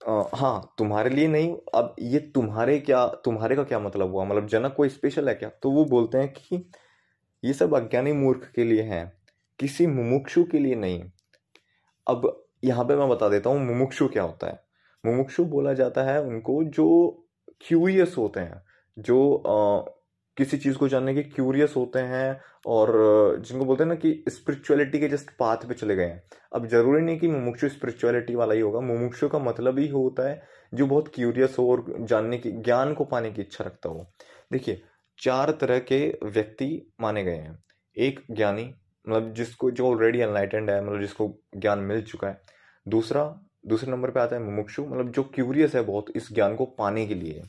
[0.00, 4.24] आ, हाँ तुम्हारे लिए नहीं अब ये तुम्हारे क्या तुम्हारे का क्या मतलब हुआ?
[4.24, 5.48] मतलब जनक कोई स्पेशल है क्या?
[5.48, 6.64] तो वो बोलते हैं कि
[7.44, 9.12] ये सब अज्ञानी मूर्ख के लिए हैं
[9.58, 11.02] किसी मुमुक्षु के लिए नहीं।
[12.06, 14.60] अब यहाँ पे मैं बता देता हूँ मुमुक्षु क्या होता है।
[15.06, 16.86] मुमुक्षु बोला जाता है उनको जो
[17.68, 18.62] क्यूरियस होते हैं
[18.98, 19.90] जो आ,
[20.36, 22.90] किसी चीज़ को जानने के क्यूरियस होते हैं और
[23.40, 26.22] जिनको बोलते हैं ना कि स्पिरिचुअलिटी के जस्ट पाथ पे चले गए हैं।
[26.54, 30.42] अब ज़रूरी नहीं कि मुमुक्षु स्पिरिचुअलिटी वाला ही होगा। मुमुक्षु का मतलब ही होता है
[30.74, 34.06] जो बहुत क्यूरियस हो और जानने की ज्ञान को पाने की इच्छा रखता हो।
[34.52, 34.82] देखिए
[35.18, 37.58] चार तरह के व्यक्ति माने गए हैं।
[37.96, 38.74] एक ज्ञानी
[39.08, 42.40] मतलब जिसको जो ऑलरेडी अनलाइटेंड है मतलब जिसको ज्ञान मिल चुका है।
[42.88, 43.24] दूसरा
[43.64, 47.06] दूसरे नंबर पे आता है मुमुक्षु। मतलब जो क्यूरियस है बहुत, इस ज्ञान को पाने
[47.06, 47.42] के लिए।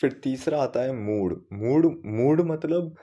[0.00, 2.94] फिर तीसरा आता है मूड। मूड मूड मतलब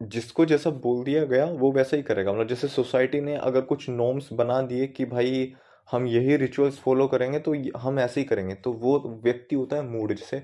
[0.00, 3.88] जिसको जैसा बोल दिया गया, वो वैसा ही करेगा। मतलब जैसे सोसाइटी ने अगर कुछ
[3.88, 5.52] नॉर्म्स बना दिए कि भाई
[5.88, 9.82] हम यही रिचुअल्स फॉलो करेंगे तो हम ऐसे ही करेंगे। तो वो व्यक्ति होता है
[9.82, 10.42] मूड जैसे।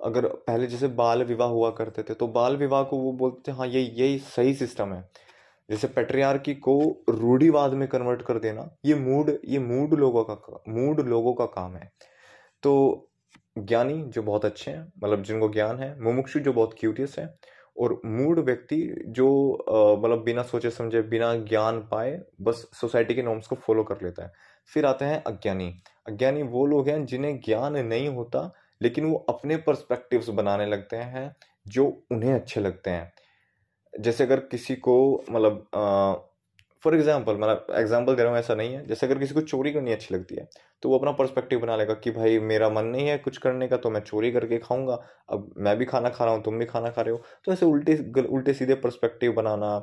[0.00, 3.56] अगर पहले जैसे बाल विवाह हुआ करते थे तो बाल विवाह को वो बोलते थे
[3.56, 5.02] हाँ ये यही सही सिस्टम है।
[5.70, 11.00] जैसे पेट्रियार्की को रूढ़ीवाद में कन्वर्ट कर देना, ये मूड ये मूड लोगों का मूड
[11.00, 11.92] लोगों का काम है।
[12.62, 13.10] तो
[13.58, 17.34] ज्ञानी जो बहुत अच्छे हैं मतलब जिनको ज्ञान है, मुमुक्षु जो बहुत क्यूरियस है,
[17.76, 18.76] और मूड व्यक्ति
[19.08, 19.26] जो
[20.00, 24.24] मतलब बिना सोचे समझे, बिना ज्ञान पाए, बस सोसाइटी के नॉर्म्स को फॉलो कर लेता
[24.24, 24.32] है।
[24.74, 25.68] फिर आते हैं अज्ञानी।
[26.08, 31.34] अज्ञानी वो लोग हैं जिन्हें ज्ञान नहीं होता, लेकिन वो अपने पर्सपेक्टिव्स बनाने लगते हैं,
[31.68, 33.12] जो उन्हें अच्छे लगते हैं।
[33.94, 35.66] जैसे अगर किसी को मतलब
[36.84, 39.72] फॉर एग्ज़ाम्पल मतलब एग्ज़ाम्पल दे रहा हूँ, ऐसा नहीं है। जैसे अगर किसी को चोरी
[39.72, 40.48] करनी अच्छी लगती है
[40.82, 43.76] तो वो अपना पर्सपेक्टिव बना लेगा कि भाई, मेरा मन नहीं है कुछ करने का
[43.76, 44.98] तो मैं चोरी करके खाऊँगा।
[45.30, 47.66] अब मैं भी खाना खा रहा हूँ, तुम भी खाना खा रहे हो। तो ऐसे
[47.66, 49.78] उल्टे उल्टे सीधे पर्सपेक्टिव बनाना,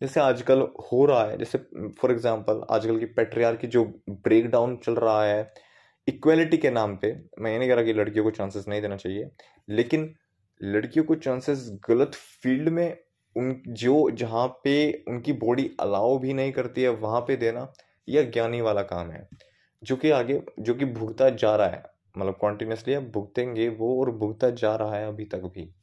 [0.00, 1.58] जैसे आजकल हो रहा है, जैसे
[2.00, 5.52] फॉर एग्ज़ाम्पल आजकल की पेट्रियार की जो ब्रेक डाउन चल रहा है
[6.08, 8.96] इक्वेलिटी के नाम पे, मैं ये नहीं कह रहा कि लड़कियों को चांसेस नहीं देना
[8.96, 9.30] चाहिए,
[9.68, 10.14] लेकिन
[10.60, 12.96] लड़कियों को चांसेस गलत फ़ील्ड में
[13.36, 17.72] उन, जो, जहाँ पे उनकी बॉडी अलाउ भी नहीं करती है, वहाँ पे देना
[18.08, 19.28] यह ज्ञानी वाला काम है।
[19.82, 21.82] जो कि आगे, जो कि भुगता जा रहा है
[22.18, 25.74] मतलब कॉन्टिन्यूसली अब भुगतेंगे वो और भुगता जा रहा है अभी तक भी।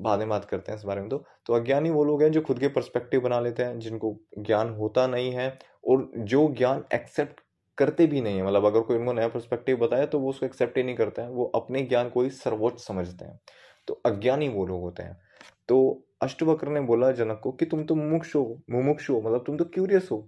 [0.00, 2.40] बाद में बात करते हैं इस बारे में तो। तो अज्ञानी वो लोग हैं जो
[2.40, 5.58] खुद के पर्सपेक्टिव बना लेते हैं, जिनको ज्ञान होता नहीं है
[5.88, 7.40] और जो ज्ञान एक्सेप्ट
[7.78, 10.76] करते भी नहीं है। मतलब अगर कोई उनको नया पर्सपेक्टिव बताया तो वो उसको एक्सेप्ट
[10.76, 13.40] ही नहीं करते हैं, वो अपने ज्ञान को ही सर्वोच्च समझते हैं।
[13.88, 15.20] तो अज्ञानी वो लोग होते हैं।
[15.68, 19.56] तो अष्टवक्र ने बोला जनक को कि तुम तो मुमुक्ष हो मुमुक्ष हो मतलब तुम
[19.56, 20.18] तो क्यूरियस हो।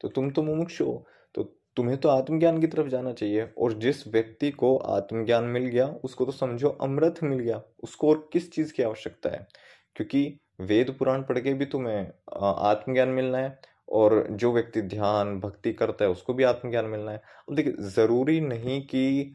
[0.00, 1.42] तो तुम तो मुमुक्ष हो तो
[1.76, 6.24] तुम्हें तो आत्मज्ञान की तरफ़ जाना चाहिए। और जिस व्यक्ति को आत्मज्ञान मिल गया, उसको
[6.24, 9.46] तो समझो अमृत मिल गया। उसको और किस चीज़ की आवश्यकता है?
[9.96, 12.06] क्योंकि वेद पुराण पढ़ के भी तुम्हें
[12.42, 17.22] आत्मज्ञान मिलना है, और जो व्यक्ति ध्यान, भक्ति करता है, उसको भी आत्मज्ञान मिलना है।
[17.48, 19.34] अब देखिए, ज़रूरी नहीं कि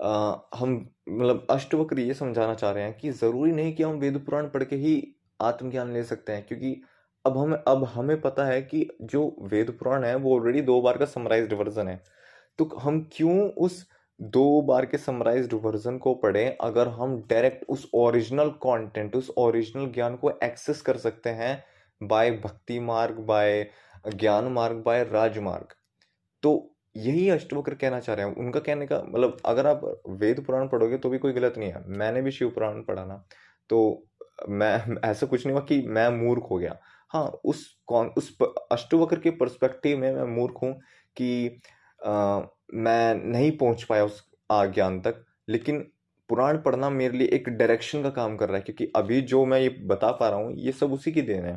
[0.00, 4.18] आ, हम मतलब अष्टवक्र ये समझाना चाह रहे हैं कि ज़रूरी नहीं कि हम वेद
[4.18, 6.82] पुराण पढ़ के ही आत्मज्ञान ले सकते हैं क्योंकि
[7.24, 10.98] अब हमें अब हमें पता है कि जो वेद पुराण है वो ऑलरेडी दो बार
[10.98, 12.02] का समराइज्ड वर्जन है।
[12.58, 13.86] तो हम क्यों उस
[14.20, 19.92] दो बार के समराइज्ड वर्जन को पढ़ें अगर हम डायरेक्ट उस ओरिजिनल कंटेंट उस ओरिजिनल
[19.92, 21.64] ज्ञान को एक्सेस कर सकते हैं
[22.00, 23.66] बाय भक्ति मार्ग बाय
[24.14, 25.74] ज्ञान मार्ग बाय राजमार्ग।
[26.42, 30.68] तो यही अष्टवक्र कहना चाह रहे हैं। उनका कहने का मतलब अगर आप वेद पुराण
[30.68, 33.22] पढ़ोगे तो भी कोई गलत नहीं है। मैंने भी शिव पुराण पढ़ा ना
[33.70, 33.78] तो
[34.50, 34.74] मैं
[35.04, 36.78] ऐसा कुछ नहीं हुआ कि मैं मूर्ख हो गया।
[37.10, 38.36] हाँ उस कौन उस
[38.72, 40.72] अष्टवक्र के पर्सपेक्टिव में मैं मूर्ख हूँ
[41.16, 41.60] कि
[42.00, 42.40] आ,
[42.74, 45.78] मैं नहीं पहुँच पाया उस ज्ञान तक लेकिन
[46.30, 49.60] पुराण पढ़ना मेरे लिए एक डायरेक्शन का काम कर रहा है क्योंकि अभी जो मैं
[49.60, 51.54] ये बता पा रहा हूँ ये सब उसी की देन है।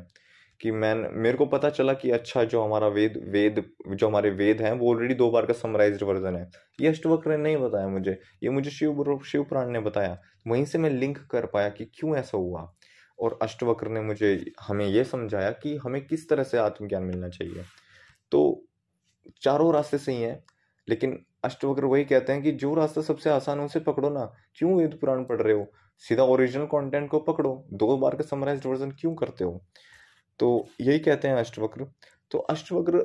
[0.62, 4.62] कि मैं मेरे को पता चला कि अच्छा जो हमारा वेद वेद, जो हमारे वेद
[4.62, 8.20] हैं, वो ऑलरेडी दो बार का समराइज्ड वर्जन है। ये अष्टवक्र ने नहीं बताया मुझे।
[8.44, 12.18] ये मुझे शिव शिव पुराण ने बताया। वहीं से मैं लिंक कर पाया कि क्यों
[12.18, 12.74] ऐसा हुआ।
[13.20, 17.63] और अष्टवक्र ने मुझे हमें यह समझाया कि हमें किस तरह से आत्मज्ञान मिलना चाहिए।
[18.32, 18.63] तो
[19.41, 20.44] चारों रास्ते सही हैं,
[20.89, 24.76] लेकिन अष्टवक्र वही कहते हैं कि जो रास्ता सबसे आसान है, उसे पकड़ो ना। क्यों
[24.76, 25.68] वेद पुराण पढ़ रहे हो?
[25.98, 29.65] सीधा ओरिजिनल कंटेंट को पकड़ो। दो बार का समराइज वर्जन क्यों करते हो?
[30.39, 31.86] तो यही कहते हैं अष्टवक्र।
[32.32, 33.00] तो अष्टवक्र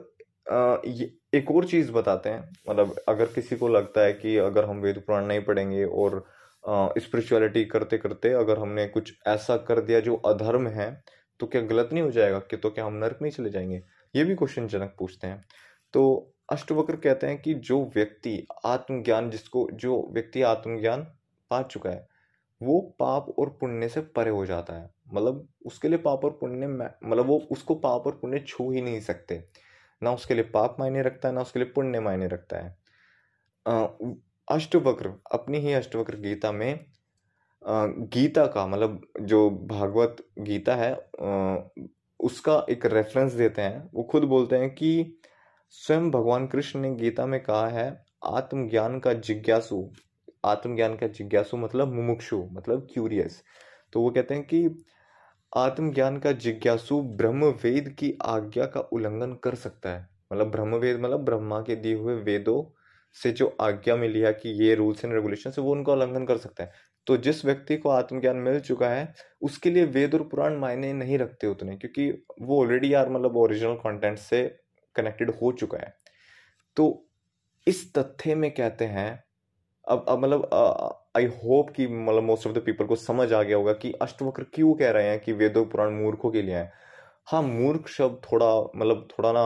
[1.34, 4.98] एक और चीज़ बताते हैं मतलब अगर किसी को लगता है कि अगर हम वेद
[5.06, 6.24] पुराण नहीं पढ़ेंगे और
[6.64, 10.90] स्पिरिचुअलिटी करते करते अगर हमने कुछ ऐसा कर दिया जो अधर्म है
[11.40, 12.38] तो क्या गलत नहीं हो जाएगा?
[12.40, 13.82] कि तो क्या हम नर्क नहीं चले जाएँगे?
[14.14, 15.44] ये भी क्वेश्चन जनक पूछते हैं।
[15.94, 21.02] तो अष्टवक्र कहते हैं कि जो व्यक्ति आत्मज्ञान जिसको, जो व्यक्ति आत्मज्ञान
[21.50, 22.06] पा चुका है
[22.60, 26.66] वो पाप और पुण्य से परे हो जाता है। मतलब उसके लिए पाप और पुण्य
[26.66, 29.42] मतलब वो उसको पाप और पुण्य छू ही नहीं सकते।
[30.02, 32.76] ना उसके लिए पाप मायने रखता है, ना उसके लिए पुण्य मायने रखता है।
[34.48, 36.84] अष्टवक्र, अपनी ही अष्टवक्र गीता में
[37.62, 40.92] गीता का मतलब जो भागवत गीता है
[42.20, 45.18] उसका एक रेफरेंस देते हैं। वो खुद बोलते हैं कि
[45.74, 49.82] स्वयं भगवान कृष्ण ने गीता में कहा है, आत्मज्ञान का जिज्ञासु।
[50.44, 53.42] आत्मज्ञान का जिज्ञासु मतलब मुमुक्षु मतलब क्यूरियस
[53.92, 54.84] तो वो कहते हैं कि
[55.52, 61.00] आत्मज्ञान का जिज्ञासु ब्रह्म वेद की आज्ञा का उल्लंघन कर सकता है। मतलब ब्रह्म वेद
[61.00, 62.62] मतलब ब्रह्मा के दिए हुए वेदों
[63.16, 66.36] से जो आज्ञा मिली है कि ये रूल्स एंड रेगुलेशन है वो उनका उल्लंघन कर
[66.36, 66.72] सकते हैं।
[67.06, 71.18] तो जिस व्यक्ति को आत्मज्ञान मिल चुका है, उसके लिए वेद और पुराण मायने नहीं
[71.18, 72.10] रखते उतने, क्योंकि
[72.42, 74.42] वो ऑलरेडी यार मतलब ओरिजिनल कंटेंट से
[74.96, 75.94] कनेक्टेड हो चुका है।
[76.76, 77.06] तो
[77.66, 79.24] इस तथ्य में कहते हैं
[79.84, 80.48] अब अब मतलब
[81.16, 84.44] आई होप कि मतलब मोस्ट ऑफ़ द पीपल को समझ आ गया होगा कि अष्टवक्र
[84.54, 86.72] क्यों कह रहे हैं कि वेदो पुराण मूर्खों के लिए है।
[87.28, 89.42] हाँ मूर्ख शब्द थोड़ा मतलब थोड़ा ना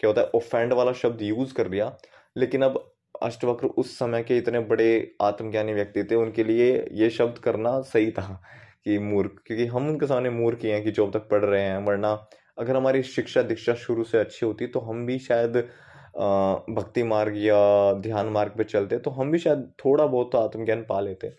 [0.00, 1.96] क्या होता है ओफेंड वाला शब्द यूज़ कर दिया,
[2.36, 2.78] लेकिन अब
[3.22, 4.88] अष्टवक्र उस समय के इतने बड़े
[5.22, 8.42] आत्मज्ञानी व्यक्ति थे, उनके लिए ये शब्द करना सही था
[8.84, 11.62] कि मूर्ख, क्योंकि हम उनके सामने मूर्ख ही हैं कि जो अब तक पढ़ रहे
[11.62, 12.12] हैं, वरना
[12.58, 15.56] अगर हमारी शिक्षा दीक्षा शुरू से अच्छी होती तो हम भी शायद
[16.18, 20.84] भक्ति मार्ग या ध्यान मार्ग पे चलते तो हम भी शायद थोड़ा बहुत तो आत्मज्ञान
[20.84, 21.32] पा लेते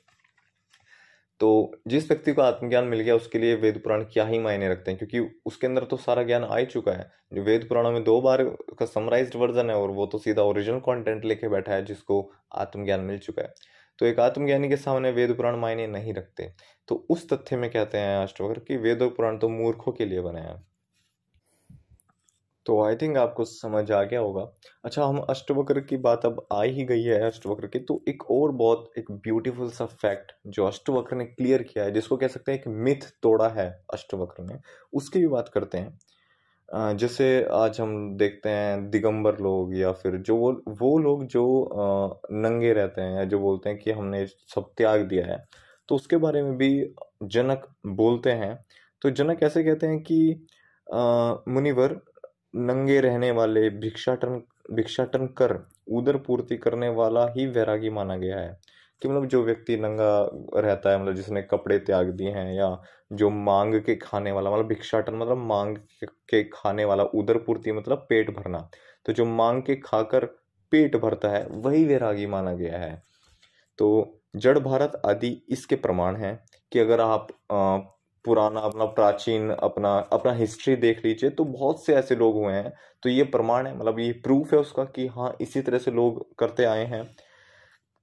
[1.40, 4.92] तो जिस व्यक्ति को आत्मज्ञान मिल गया, उसके लिए वेद पुराण क्या ही मायने रखते
[4.92, 8.04] हैं, क्योंकि उसके अंदर तो सारा ज्ञान आ ही चुका है। जो वेद पुराणों में
[8.04, 8.44] दो बार
[8.80, 13.00] का समराइज्ड वर्जन है, और वो तो सीधा ओरिजिनल कंटेंट लेके बैठा है, जिसको आत्मज्ञान
[13.00, 13.54] मिल चुका है।
[14.00, 16.52] तो एक आत्मज्ञानी के सामने वेद पुराण मायने नहीं रखते।
[16.88, 20.22] तो उस तथ्य में कहते हैं अष्टवक्र कि वेद और पुराण तो मूर्खों के लिए
[20.22, 20.69] बने हैं।
[22.70, 24.42] तो आई थिंक आपको समझ आ गया होगा।
[24.86, 28.52] अच्छा हम अष्टवक्र की बात अब आ ही गई है अष्टवक्र की तो एक और
[28.54, 32.60] बहुत, एक ब्यूटीफुल सा फैक्ट जो अष्टवक्र ने क्लियर किया है, जिसको कह सकते हैं
[32.60, 34.60] एक मिथ तोड़ा है अष्टवक्र ने,
[34.94, 35.98] उसकी भी बात करते हैं।
[36.98, 41.46] जैसे आज हम देखते हैं दिगंबर लोग या फिर जो वो वो लोग जो
[42.34, 45.44] नंगे रहते हैं या जो बोलते हैं कि हमने सब त्याग दिया है
[45.90, 46.70] तो उसके बारे में भी
[47.26, 48.54] जनक बोलते हैं।
[49.02, 50.48] तो जनक ऐसे कहते हैं कि
[51.50, 51.94] मुनिवर
[52.56, 54.42] नंगे रहने वाले भिक्षाटन
[54.74, 58.60] भिक्षाटन कर, उदर पूर्ति करने वाला ही वैरागी माना गया है।
[59.02, 60.30] कि मतलब जो व्यक्ति नंगा
[60.62, 62.82] रहता है मतलब जिसने कपड़े त्याग दिए हैं या
[63.14, 68.06] जो मांग के खाने वाला मतलब भिक्षाटन मतलब मांग के खाने वाला, उदर पूर्ति मतलब
[68.10, 68.70] पेट भरना।
[69.06, 70.26] तो जो मांग के खाकर
[70.72, 73.04] पेट भरता है, वही वैरागी माना गया है।
[73.78, 77.28] तो जड़ भारत आदि इसके प्रमाण हैं कि अगर आप
[78.26, 82.74] पुराना, अपना प्राचीन, अपना अपना हिस्ट्री देख लीजिए तो बहुत से ऐसे लोग हुए हैं।
[83.04, 86.38] तो ये प्रमाण है मतलब ये प्रूफ है उसका कि हाँ इसी तरह से लोग
[86.38, 87.16] करते आए हैं।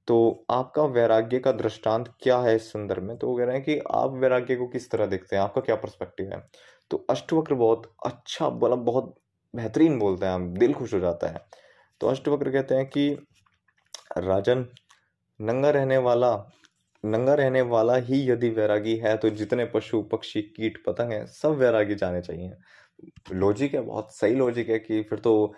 [0.07, 3.17] तो आपका वैराग्य का दृष्टांत क्या है इस संदर्भ में?
[3.19, 5.43] तो वो कह रहे हैं कि आप वैराग्य को किस तरह देखते हैं?
[5.43, 6.49] आपका क्या परस्पेक्टिव है?
[6.91, 9.15] तो अष्टवक्र बहुत अच्छा मतलब बहुत
[9.57, 11.39] बेहतरीन बोलते हैं, दिल खुश हो जाता है।
[12.01, 13.27] तो अष्टवक्र कहते हैं कि,
[14.19, 14.67] राजन,
[15.41, 16.33] नंगा रहने वाला
[17.07, 21.57] नंगा रहने वाला ही यदि वैरागी है तो जितने पशु पक्षी कीट पतंग हैं सब
[21.59, 22.53] वैरागी जाने चाहिए।
[23.33, 25.55] लॉजिक है बहुत सही लॉजिक है कि फिर तो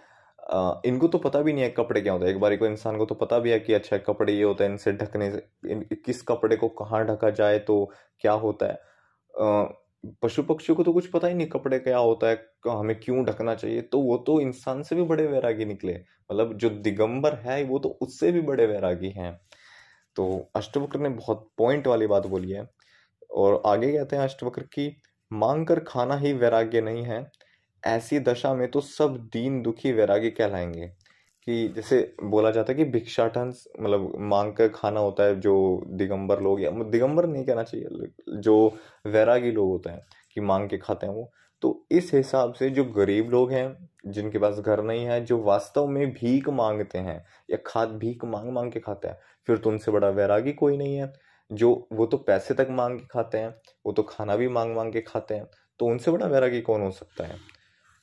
[0.48, 2.96] आ, इनको तो पता भी नहीं है कपड़े क्या होते हैं। एक बार को इंसान
[2.98, 6.22] को तो पता भी है कि अच्छा कपड़े ये होता है इनसे ढकने से किस
[6.22, 7.84] कपड़े को कहाँ ढका जाए तो
[8.20, 8.78] क्या होता है?
[10.22, 12.36] पशु पक्षियों को तो कुछ पता ही नहीं कपड़े क्या होता है
[12.68, 13.80] हमें क्यों ढकना चाहिए?
[13.82, 17.88] तो वो तो इंसान से भी बड़े वैरागी निकले। मतलब जो दिगंबर है वो तो
[18.02, 19.32] उससे भी बड़े वैरागी हैं।
[20.18, 22.70] तो अष्टवक्र ने बहुत पॉइंट वाली बात बोली है।
[23.30, 24.96] और आगे कहते हैं अष्टवक्र की,
[25.32, 27.30] मांग कर खाना ही वैराग्य नहीं है।
[27.86, 30.86] ऐसी दशा में तो सब दीन दुखी वैराग्य कहलाएँगे।
[31.42, 36.40] कि जैसे बोला जाता है कि भिक्षाटन मतलब मांग कर खाना होता है जो दिगंबर
[36.40, 37.86] लोग या दिगंबर नहीं कहना चाहिए,
[38.28, 42.70] जो वैरागी लोग होते हैं कि मांग के खाते हैं वो। तो इस हिसाब से
[42.70, 47.24] जो गरीब लोग हैं जिनके पास घर नहीं है, जो वास्तव में भीख मांगते हैं,
[47.50, 50.96] या खाद, भीख मांग मांग के खाते हैं, फिर तो उनसे बड़ा वैरागी कोई नहीं
[50.96, 51.12] है।
[51.50, 53.54] जो, वो तो पैसे तक मांग के खाते हैं,
[53.86, 55.46] वो तो खाना भी मांग मांग के खाते हैं
[55.80, 57.36] तो उनसे बड़ा वैरागी कौन हो सकता है?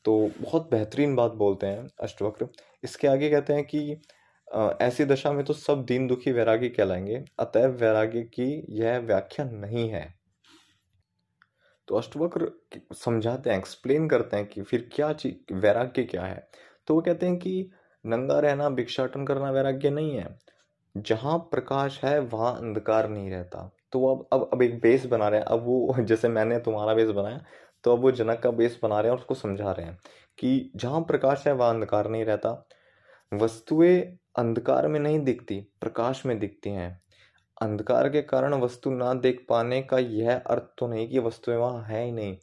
[0.06, 2.48] तो बहुत बेहतरीन बात बोलते हैं अष्टवक्र।
[2.84, 4.02] इसके आगे कहते हैं कि
[4.82, 9.90] ऐसी दशा में तो सब दीन दुखी वैरागी कहलाएँगे, अतएव वैरागी की यह व्याख्या नहीं
[9.90, 10.14] है।
[11.88, 12.52] तो अष्टवक्र
[12.96, 16.48] समझाते हैं एक्सप्लेन करते हैं कि फिर क्या चीज़ वैराग्य क्या है।
[16.88, 17.70] तो वो कहते हैं कि
[18.06, 20.38] नंगा रहना, भिक्षाटन करना वैराग्य नहीं है।
[20.98, 25.40] जहाँ प्रकाश है, वहाँ अंधकार नहीं रहता। तो अब अब अब एक बेस बना रहे
[25.40, 27.42] हैं। अब वो जैसे मैंने तुम्हारा बेस बनाया
[27.84, 29.98] तो अब वो जनक का बेस बना रहे हैं और उसको समझा रहे हैं
[30.38, 32.68] कि जहाँ प्रकाश है, वहाँ अंधकार नहीं रहता।
[33.34, 34.00] वस्तुएँ
[34.40, 37.02] अंधकार में नहीं दिखती, प्रकाश में दिखती हैं।
[37.58, 41.84] अंधकार के कारण वस्तु ना देख पाने का यह अर्थ तो नहीं कि वस्तुएँ वहाँ
[41.84, 42.34] है ही नहीं।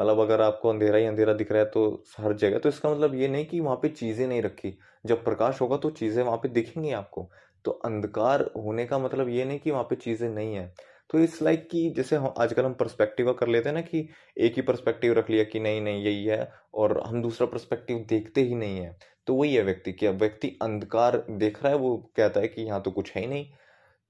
[0.00, 3.14] मतलब अगर आपको अंधेरा ही अंधेरा दिख रहा है तो हर जगह तो इसका मतलब
[3.14, 6.48] ये नहीं कि वहाँ पे चीज़ें नहीं रखी। जब प्रकाश होगा तो चीज़ें वहाँ पे
[6.48, 7.28] दिखेंगी आपको।
[7.64, 10.72] तो अंधकार होने का मतलब ये नहीं कि वहाँ पे चीज़ें नहीं है।
[11.10, 14.08] तो इस लाइक कि जैसे हम आजकल हम परस्पेक्टिव कर लेते हैं ना कि
[14.38, 18.40] एक ही परस्पेक्टिव रख लिया कि नहीं नहीं, यही है और हम दूसरा परस्पेक्टिव देखते
[18.42, 21.96] ही नहीं है। तो वही है व्यक्ति कि अब व्यक्ति अंधकार देख रहा है, वो
[22.16, 23.46] कहता है कि यहाँ तो कुछ है ही नहीं।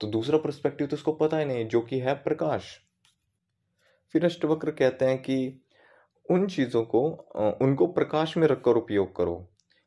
[0.02, 2.62] तो दूसरा परस्पेक्टिव तो उसको पता ही नहीं, जो कि है प्रकाश।
[4.14, 5.36] फिर अष्टवक्र कहते हैं कि
[6.28, 7.02] उन चीज़ों को
[7.62, 9.36] उनको प्रकाश में रखकर उपयोग करो।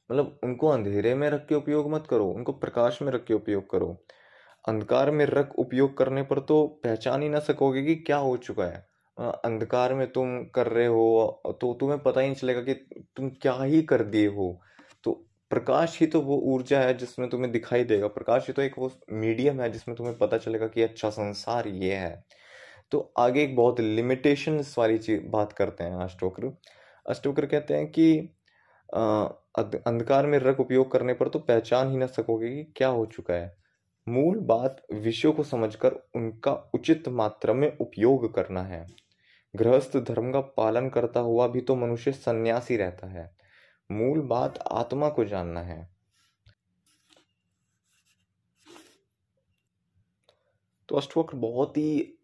[0.09, 3.69] मतलब उनको अंधेरे में रख के उपयोग मत करो, उनको प्रकाश में रख के उपयोग
[3.71, 3.87] करो।
[4.67, 8.65] अंधकार में रख उपयोग करने पर तो पहचान ही ना सकोगे कि क्या हो चुका
[8.65, 8.85] है।
[9.17, 12.73] अंधकार में तुम कर रहे हो तो तुम्हें पता ही नहीं चलेगा कि
[13.17, 14.47] तुम क्या ही कर दिए हो।
[15.51, 18.91] प्रकाश ही तो वो ऊर्जा है जिसमें तुम्हें दिखाई देगा। प्रकाश ही तो एक वो
[19.13, 22.23] मीडियम है जिसमें तुम्हें पता चलेगा कि अच्छा संसार ये है।
[22.91, 26.51] तो आगे एक बहुत लिमिटेशन वाली चीज़ बात करते हैं अष्टोक्र
[27.05, 28.11] अष्टोक्र कहते हैं कि
[29.87, 33.33] अंधकार में रख उपयोग करने पर तो पहचान ही ना सकोगे कि क्या हो चुका
[33.33, 33.55] है।
[34.07, 38.85] मूल बात विषयों को समझकर उनका उचित मात्रा में उपयोग करना है।
[39.53, 43.34] गृहस्थ धर्म का पालन करता हुआ भी तो मनुष्य सन्यासी रहता है।
[43.89, 45.89] मूल बात आत्मा को जानना है।
[50.89, 52.17] तो अष्टवक्र बहुत ही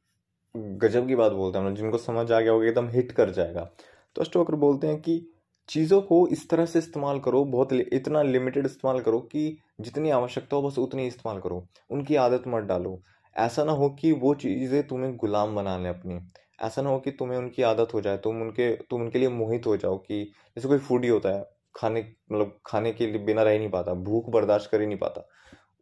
[0.56, 3.70] गजब की बात बोलते हैं जिनको समझ आ गया होगा, एकदम हिट कर जाएगा।
[4.16, 5.34] तो अष्टवक्र बोलते हैं कि
[5.70, 10.56] चीज़ों को इस तरह से इस्तेमाल करो, बहुत इतना लिमिटेड इस्तेमाल करो कि जितनी आवश्यकता
[10.56, 13.02] हो बस उतनी इस्तेमाल करो। उनकी आदत मत डालो।
[13.36, 16.20] ऐसा ना हो कि वो चीज़ें तुम्हें गुलाम बना लें अपनी।
[16.62, 19.68] ऐसा ना हो कि तुम्हें उनकी आदत हो जाए, तुम उनके तुम उनके लिए मोहित
[19.68, 20.24] हो जाओ कि
[20.58, 21.46] जैसे कोई फूडी होता है,
[21.76, 25.28] खाने मतलब खाने के लिए बिना रह नहीं पाता, भूख बर्दाश्त कर ही नहीं पाता।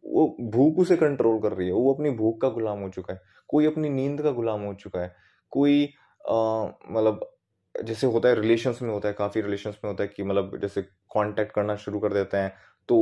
[0.04, 3.22] वो भूख उसे कंट्रोल कर रही है, वो अपनी भूख का गुलाम हो चुका है,
[3.50, 5.14] कोई अपनी नींद का गुलाम हो चुका है,
[5.52, 5.84] कोई
[6.24, 7.30] मतलब
[7.76, 10.82] जैसे होता है रिलेशंस में होता है, काफ़ी रिलेशंस में होता है कि मतलब जैसे
[11.12, 12.54] कांटेक्ट करना शुरू कर देते हैं
[12.90, 12.98] तो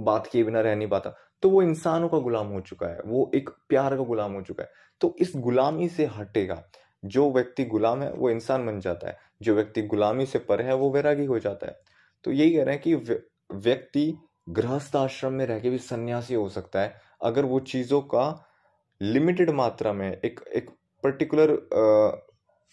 [0.00, 3.30] बात किए बिना रह नहीं पाता तो वो इंसानों का गुलाम हो चुका है, वो
[3.34, 6.62] एक प्यार का गुलाम हो चुका है तो इस गुलामी से हटेगा।
[7.04, 10.74] जो व्यक्ति गुलाम है, वो इंसान बन जाता है। जो व्यक्ति गुलामी से पर है,
[10.74, 11.80] वो वैरागी हो जाता है।
[12.24, 12.94] तो यही कह रहे हैं कि
[13.54, 14.14] व्यक्ति
[14.48, 18.44] गृहस्थ आश्रम में रह के भी सन्यासी हो सकता है। अगर वो चीज़ों का
[19.02, 20.70] लिमिटेड मात्रा में, एक एक
[21.04, 21.50] पर्टिकुलर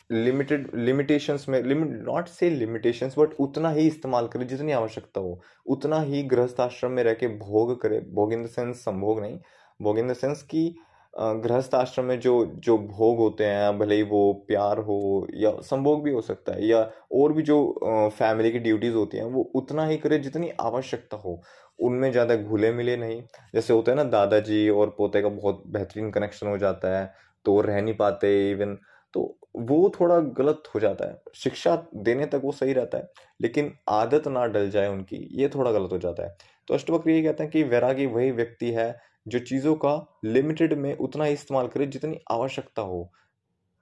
[0.09, 5.39] लिमिटेड लिमिटेशंस में लिमिट नॉट से लिमिटेशंस बट उतना ही इस्तेमाल करे जितनी आवश्यकता हो।
[5.65, 9.39] उतना ही गृहस्थ आश्रम में रह के भोग करे। भोग इन द सेंस संभोग नहीं।
[9.81, 10.75] भोग इन द सेंस की
[11.13, 16.03] गृहस्थ आश्रम में जो जो भोग होते हैं, भले ही वो प्यार हो या संभोग
[16.03, 16.79] भी हो सकता है, या
[17.13, 21.41] और भी जो फैमिली की ड्यूटीज़ होती हैं, वो उतना ही करे जितनी आवश्यकता हो।
[21.79, 23.21] उनमें ज़्यादा घुले मिले नहीं।
[23.55, 27.11] जैसे होता है ना, दादाजी और पोते का बहुत बेहतरीन कनेक्शन हो जाता है
[27.45, 28.77] तो रह नहीं पाते इवन
[29.13, 29.21] तो
[29.59, 34.27] वो थोड़ा गलत हो जाता है। शिक्षा देने तक वो सही रहता है, लेकिन आदत
[34.27, 36.35] ना डल जाए उनकी, ये थोड़ा गलत हो जाता है।
[36.67, 38.89] तो अष्टवक्र ये कहते हैं कि वैरागी वही व्यक्ति है
[39.29, 43.11] जो चीज़ों का लिमिटेड में उतना इस्तेमाल करे जितनी आवश्यकता हो,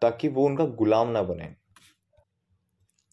[0.02, 1.56] ताकि वो उनका गुलाम ना बने।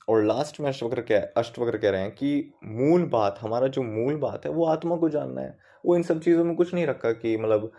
[0.09, 4.17] और लास्ट में अष्टवक्र कह अष्टवक्र कह रहे हैं कि मूल बात, हमारा जो मूल
[4.17, 7.13] बात है, वो आत्मा को जानना है। वो इन सब चीज़ों में कुछ नहीं रखा
[7.13, 7.73] कि मतलब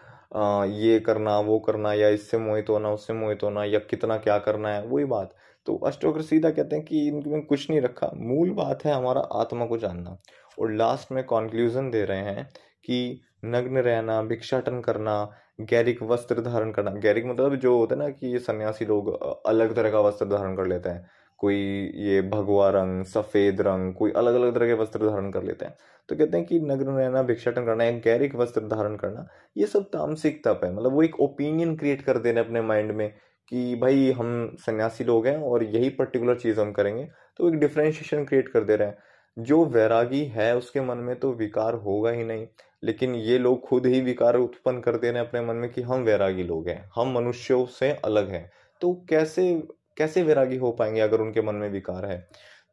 [0.71, 4.69] ये करना, वो करना, या इससे मोहित होना, उससे मोहित होना, या कितना क्या करना
[4.69, 8.85] है, वही बात। तो अष्टवक्र सीधा कहते हैं कि इनमें कुछ नहीं रखा। मूल बात
[8.85, 10.17] है हमारा आत्मा को जानना।
[10.59, 12.49] और लास्ट में कॉन्क्लूजन दे रहे हैं
[12.85, 18.09] कि नग्न रहना, भिक्षाटन करना, गैरिक वस्त्र धारण करना। गैरिक मतलब जो होता है ना
[18.09, 21.55] कि ये सन्यासी लोग अलग तरह का वस्त्र धारण कर लेते हैं। कोई
[21.95, 25.77] ये भगवा रंग, सफ़ेद रंग, कोई अलग अलग तरह के वस्त्र धारण कर लेते हैं।
[26.09, 29.83] तो कहते हैं कि नग्न रहना, भिक्षाटन करना, या गैरिक वस्त्र धारण करना, ये सब
[29.83, 33.13] तामसिक तप है। मतलब वो एक ओपिनियन क्रिएट कर देना अपने माइंड में
[33.49, 38.25] कि भाई हम सन्यासी लोग हैं और यही पर्टिकुलर चीज़ हम करेंगे। तो एक डिफ्रेंशिएशन
[38.25, 38.97] क्रिएट कर दे रहे हैं।
[39.39, 42.47] जो वैरागी है उसके मन में तो विकार होगा ही नहीं।
[42.85, 45.81] लेकिन ये लोग खुद ही विकार उत्पन्न कर दे रहे हैं अपने मन में कि
[45.81, 48.49] हम वैरागी लोग हैं हम मनुष्यों से अलग हैं।
[48.81, 49.53] तो कैसे
[49.97, 52.17] कैसे वैरागी हो पाएँगे अगर उनके मन में विकार है?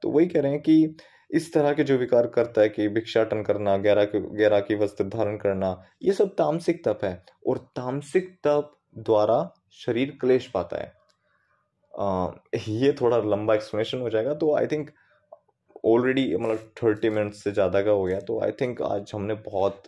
[0.03, 0.96] तो वही कह रहे हैं कि
[1.31, 5.37] इस तरह के जो विकार करता है कि भिक्षाटन करना गैरा गैरा की वस्त्र धारण
[5.37, 7.14] करना ये सब तामसिक तप है
[7.48, 9.38] और तामसिक तप द्वारा
[9.77, 10.92] शरीर क्लेश पाता है।
[11.94, 14.90] आ, ये थोड़ा लंबा एक्सप्लेनेशन हो जाएगा। तो आई थिंक
[15.85, 19.83] ऑलरेडी मतलब थर्टी मिनट्स से ज़्यादा का हो गया। तो आई थिंक आज हमने बहुत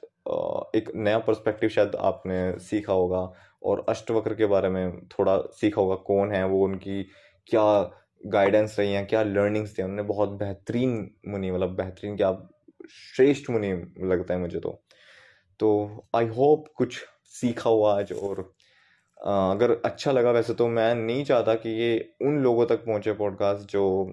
[0.77, 3.33] एक नया पर्सपेक्टिव शायद आपने सीखा होगा
[3.63, 7.03] और अष्टवक्र के बारे में थोड़ा सीखा होगा, कौन है वो, उनकी
[7.47, 7.91] क्या
[8.27, 12.33] गाइडेंस रही हैं, क्या लर्निंग्स थी उन्होंने बहुत बेहतरीन मुनि मतलब बेहतरीन क्या
[13.17, 14.83] श्रेष्ठ मुनि लगता है मुझे तो।
[15.61, 18.55] तो आई होप कुछ सीखा हुआ आज और
[19.27, 23.71] अगर अच्छा लगा वैसे तो मैं नहीं चाहता कि ये उन लोगों तक पहुँचे पॉडकास्ट
[23.71, 24.13] जो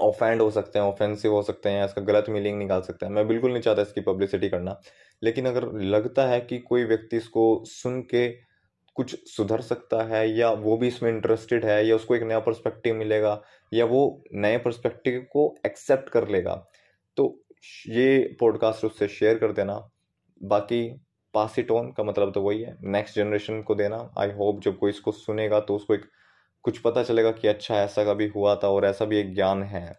[0.00, 3.28] ऑफेंड हो सकते हैं ऑफेंसिव हो सकते हैं इसका गलत मीनिंग निकाल सकते हैं। मैं
[3.28, 4.80] बिल्कुल नहीं चाहता इसकी पब्लिसिटी करना।
[5.22, 8.28] लेकिन अगर लगता है कि कोई व्यक्ति इसको सुन के
[8.94, 12.94] कुछ सुधर सकता है या वो भी इसमें इंटरेस्टेड है या उसको एक नया पर्सपेक्टिव
[12.94, 13.42] मिलेगा
[13.74, 16.54] या वो नए पर्सपेक्टिव को एक्सेप्ट कर लेगा
[17.16, 17.44] तो
[17.88, 19.90] ये पॉडकास्ट उससे शेयर कर देना।
[20.42, 21.00] बाकी
[21.34, 24.90] पास ऑन का मतलब तो वही है। नेक्स्ट जनरेशन को देना। आई होप जब कोई
[24.90, 26.02] इसको सुनेगा तो उसको एक
[26.64, 29.98] कुछ पता चलेगा कि अच्छा ऐसा कभी हुआ था और ऐसा भी एक ज्ञान है।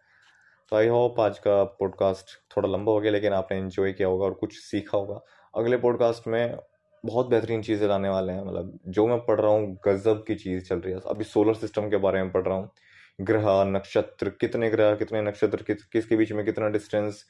[0.71, 4.25] तो आई होप आज का पॉडकास्ट थोड़ा लंबा हो गया, लेकिन आपने इन्जॉय किया होगा
[4.25, 5.19] और कुछ सीखा होगा।
[5.55, 6.57] अगले पॉडकास्ट में
[7.03, 10.63] बहुत बेहतरीन चीज़ें लाने वाले हैं मतलब जो मैं पढ़ रहा हूँ, गजब की चीज़
[10.63, 12.69] चल रही है। अभी सोलर सिस्टम के बारे में पढ़ रहा हूँ।
[13.21, 17.23] ग्रह, नक्षत्र, कितने ग्रह, कितने नक्षत्र किस किसके बीच में कितना डिस्टेंस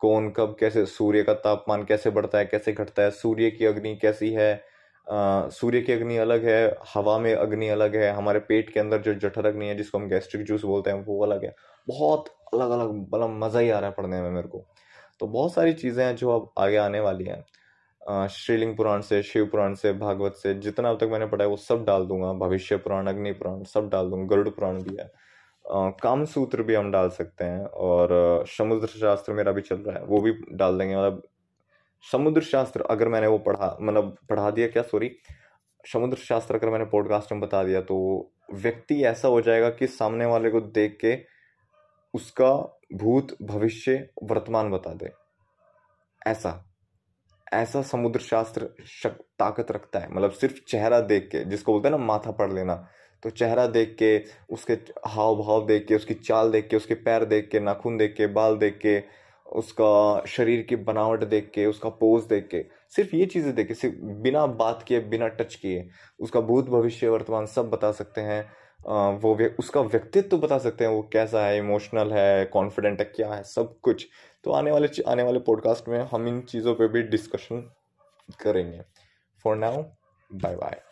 [0.00, 3.96] कौन, कब, कैसे, सूर्य का तापमान कैसे बढ़ता है, कैसे घटता है, सूर्य की अग्नि
[3.96, 4.69] कैसी है
[5.06, 9.14] सूर्य की अग्नि अलग है, हवा में अग्नि अलग है, हमारे पेट के अंदर जो
[9.14, 11.54] जठर अग्नि है, जिसको हम गैस्ट्रिक जूस बोलते हैं, वो अलग है।
[11.88, 14.64] बहुत अलग अलग मतलब मज़ा ही आ रहा है पढ़ने में मेरे को।
[15.20, 19.46] तो बहुत सारी चीज़ें हैं जो अब आगे आने वाली हैं। श्रीलिंग पुराण से, शिव
[19.46, 22.76] पुराण से, भागवत से, जितना अब तक मैंने पढ़ा है, वो सब डाल दूँगा। भविष्य
[22.76, 25.10] पुराण, अग्नि पुराण, सब डाल दूँगा। गरुड़ पुराण भी है।
[26.02, 30.04] काम सूत्र भी हम डाल सकते हैं और समुद्र शास्त्र मेरा भी चल रहा है,
[30.04, 31.22] वो भी डाल देंगे। मतलब
[32.02, 34.82] समुद्र शास्त्र अगर मैंने वो पढ़ा मतलब पढ़ा दिया क्या?
[34.82, 35.16] सॉरी
[35.92, 40.26] समुद्र शास्त्र अगर मैंने पॉडकास्ट में बता दिया तो व्यक्ति ऐसा हो जाएगा कि सामने
[40.26, 41.18] वाले को देख के
[42.14, 45.10] उसका भूत भविष्य वर्तमान बता दे।
[46.26, 46.66] ऐसा।
[47.52, 51.98] ऐसा समुद्र शास्त्र शक, ताकत रखता है। मतलब सिर्फ़ चेहरा देख के, जिसको बोलते हैं
[51.98, 52.88] ना, माथा पढ़ लेना।
[53.22, 54.72] तो चेहरा देख के, उसके
[55.06, 58.26] हाव भाव देख के, उसकी चाल देख के, उसके पैर देख के, नाखून देख के,
[58.26, 59.19] बाल देख के
[59.50, 62.64] उसका शरीर की बनावट देख के उसका पोज देख के
[62.96, 65.88] सिर्फ़ ये चीज़ें देख के सिर्फ़ बिना बात किए बिना टच किए
[66.20, 68.42] उसका भूत भविष्य वर्तमान सब बता सकते हैं
[69.20, 73.04] वो वे, उसका व्यक्तित्व तो बता सकते हैं वो कैसा है इमोशनल है कॉन्फिडेंट है
[73.04, 74.06] क्या है सब कुछ।
[74.44, 77.70] तो आने वाले आने वाले पॉडकास्ट में हम इन चीज़ों पे भी डिस्कशन
[78.42, 78.80] करेंगे।
[79.44, 79.82] For now
[80.30, 80.89] bye bye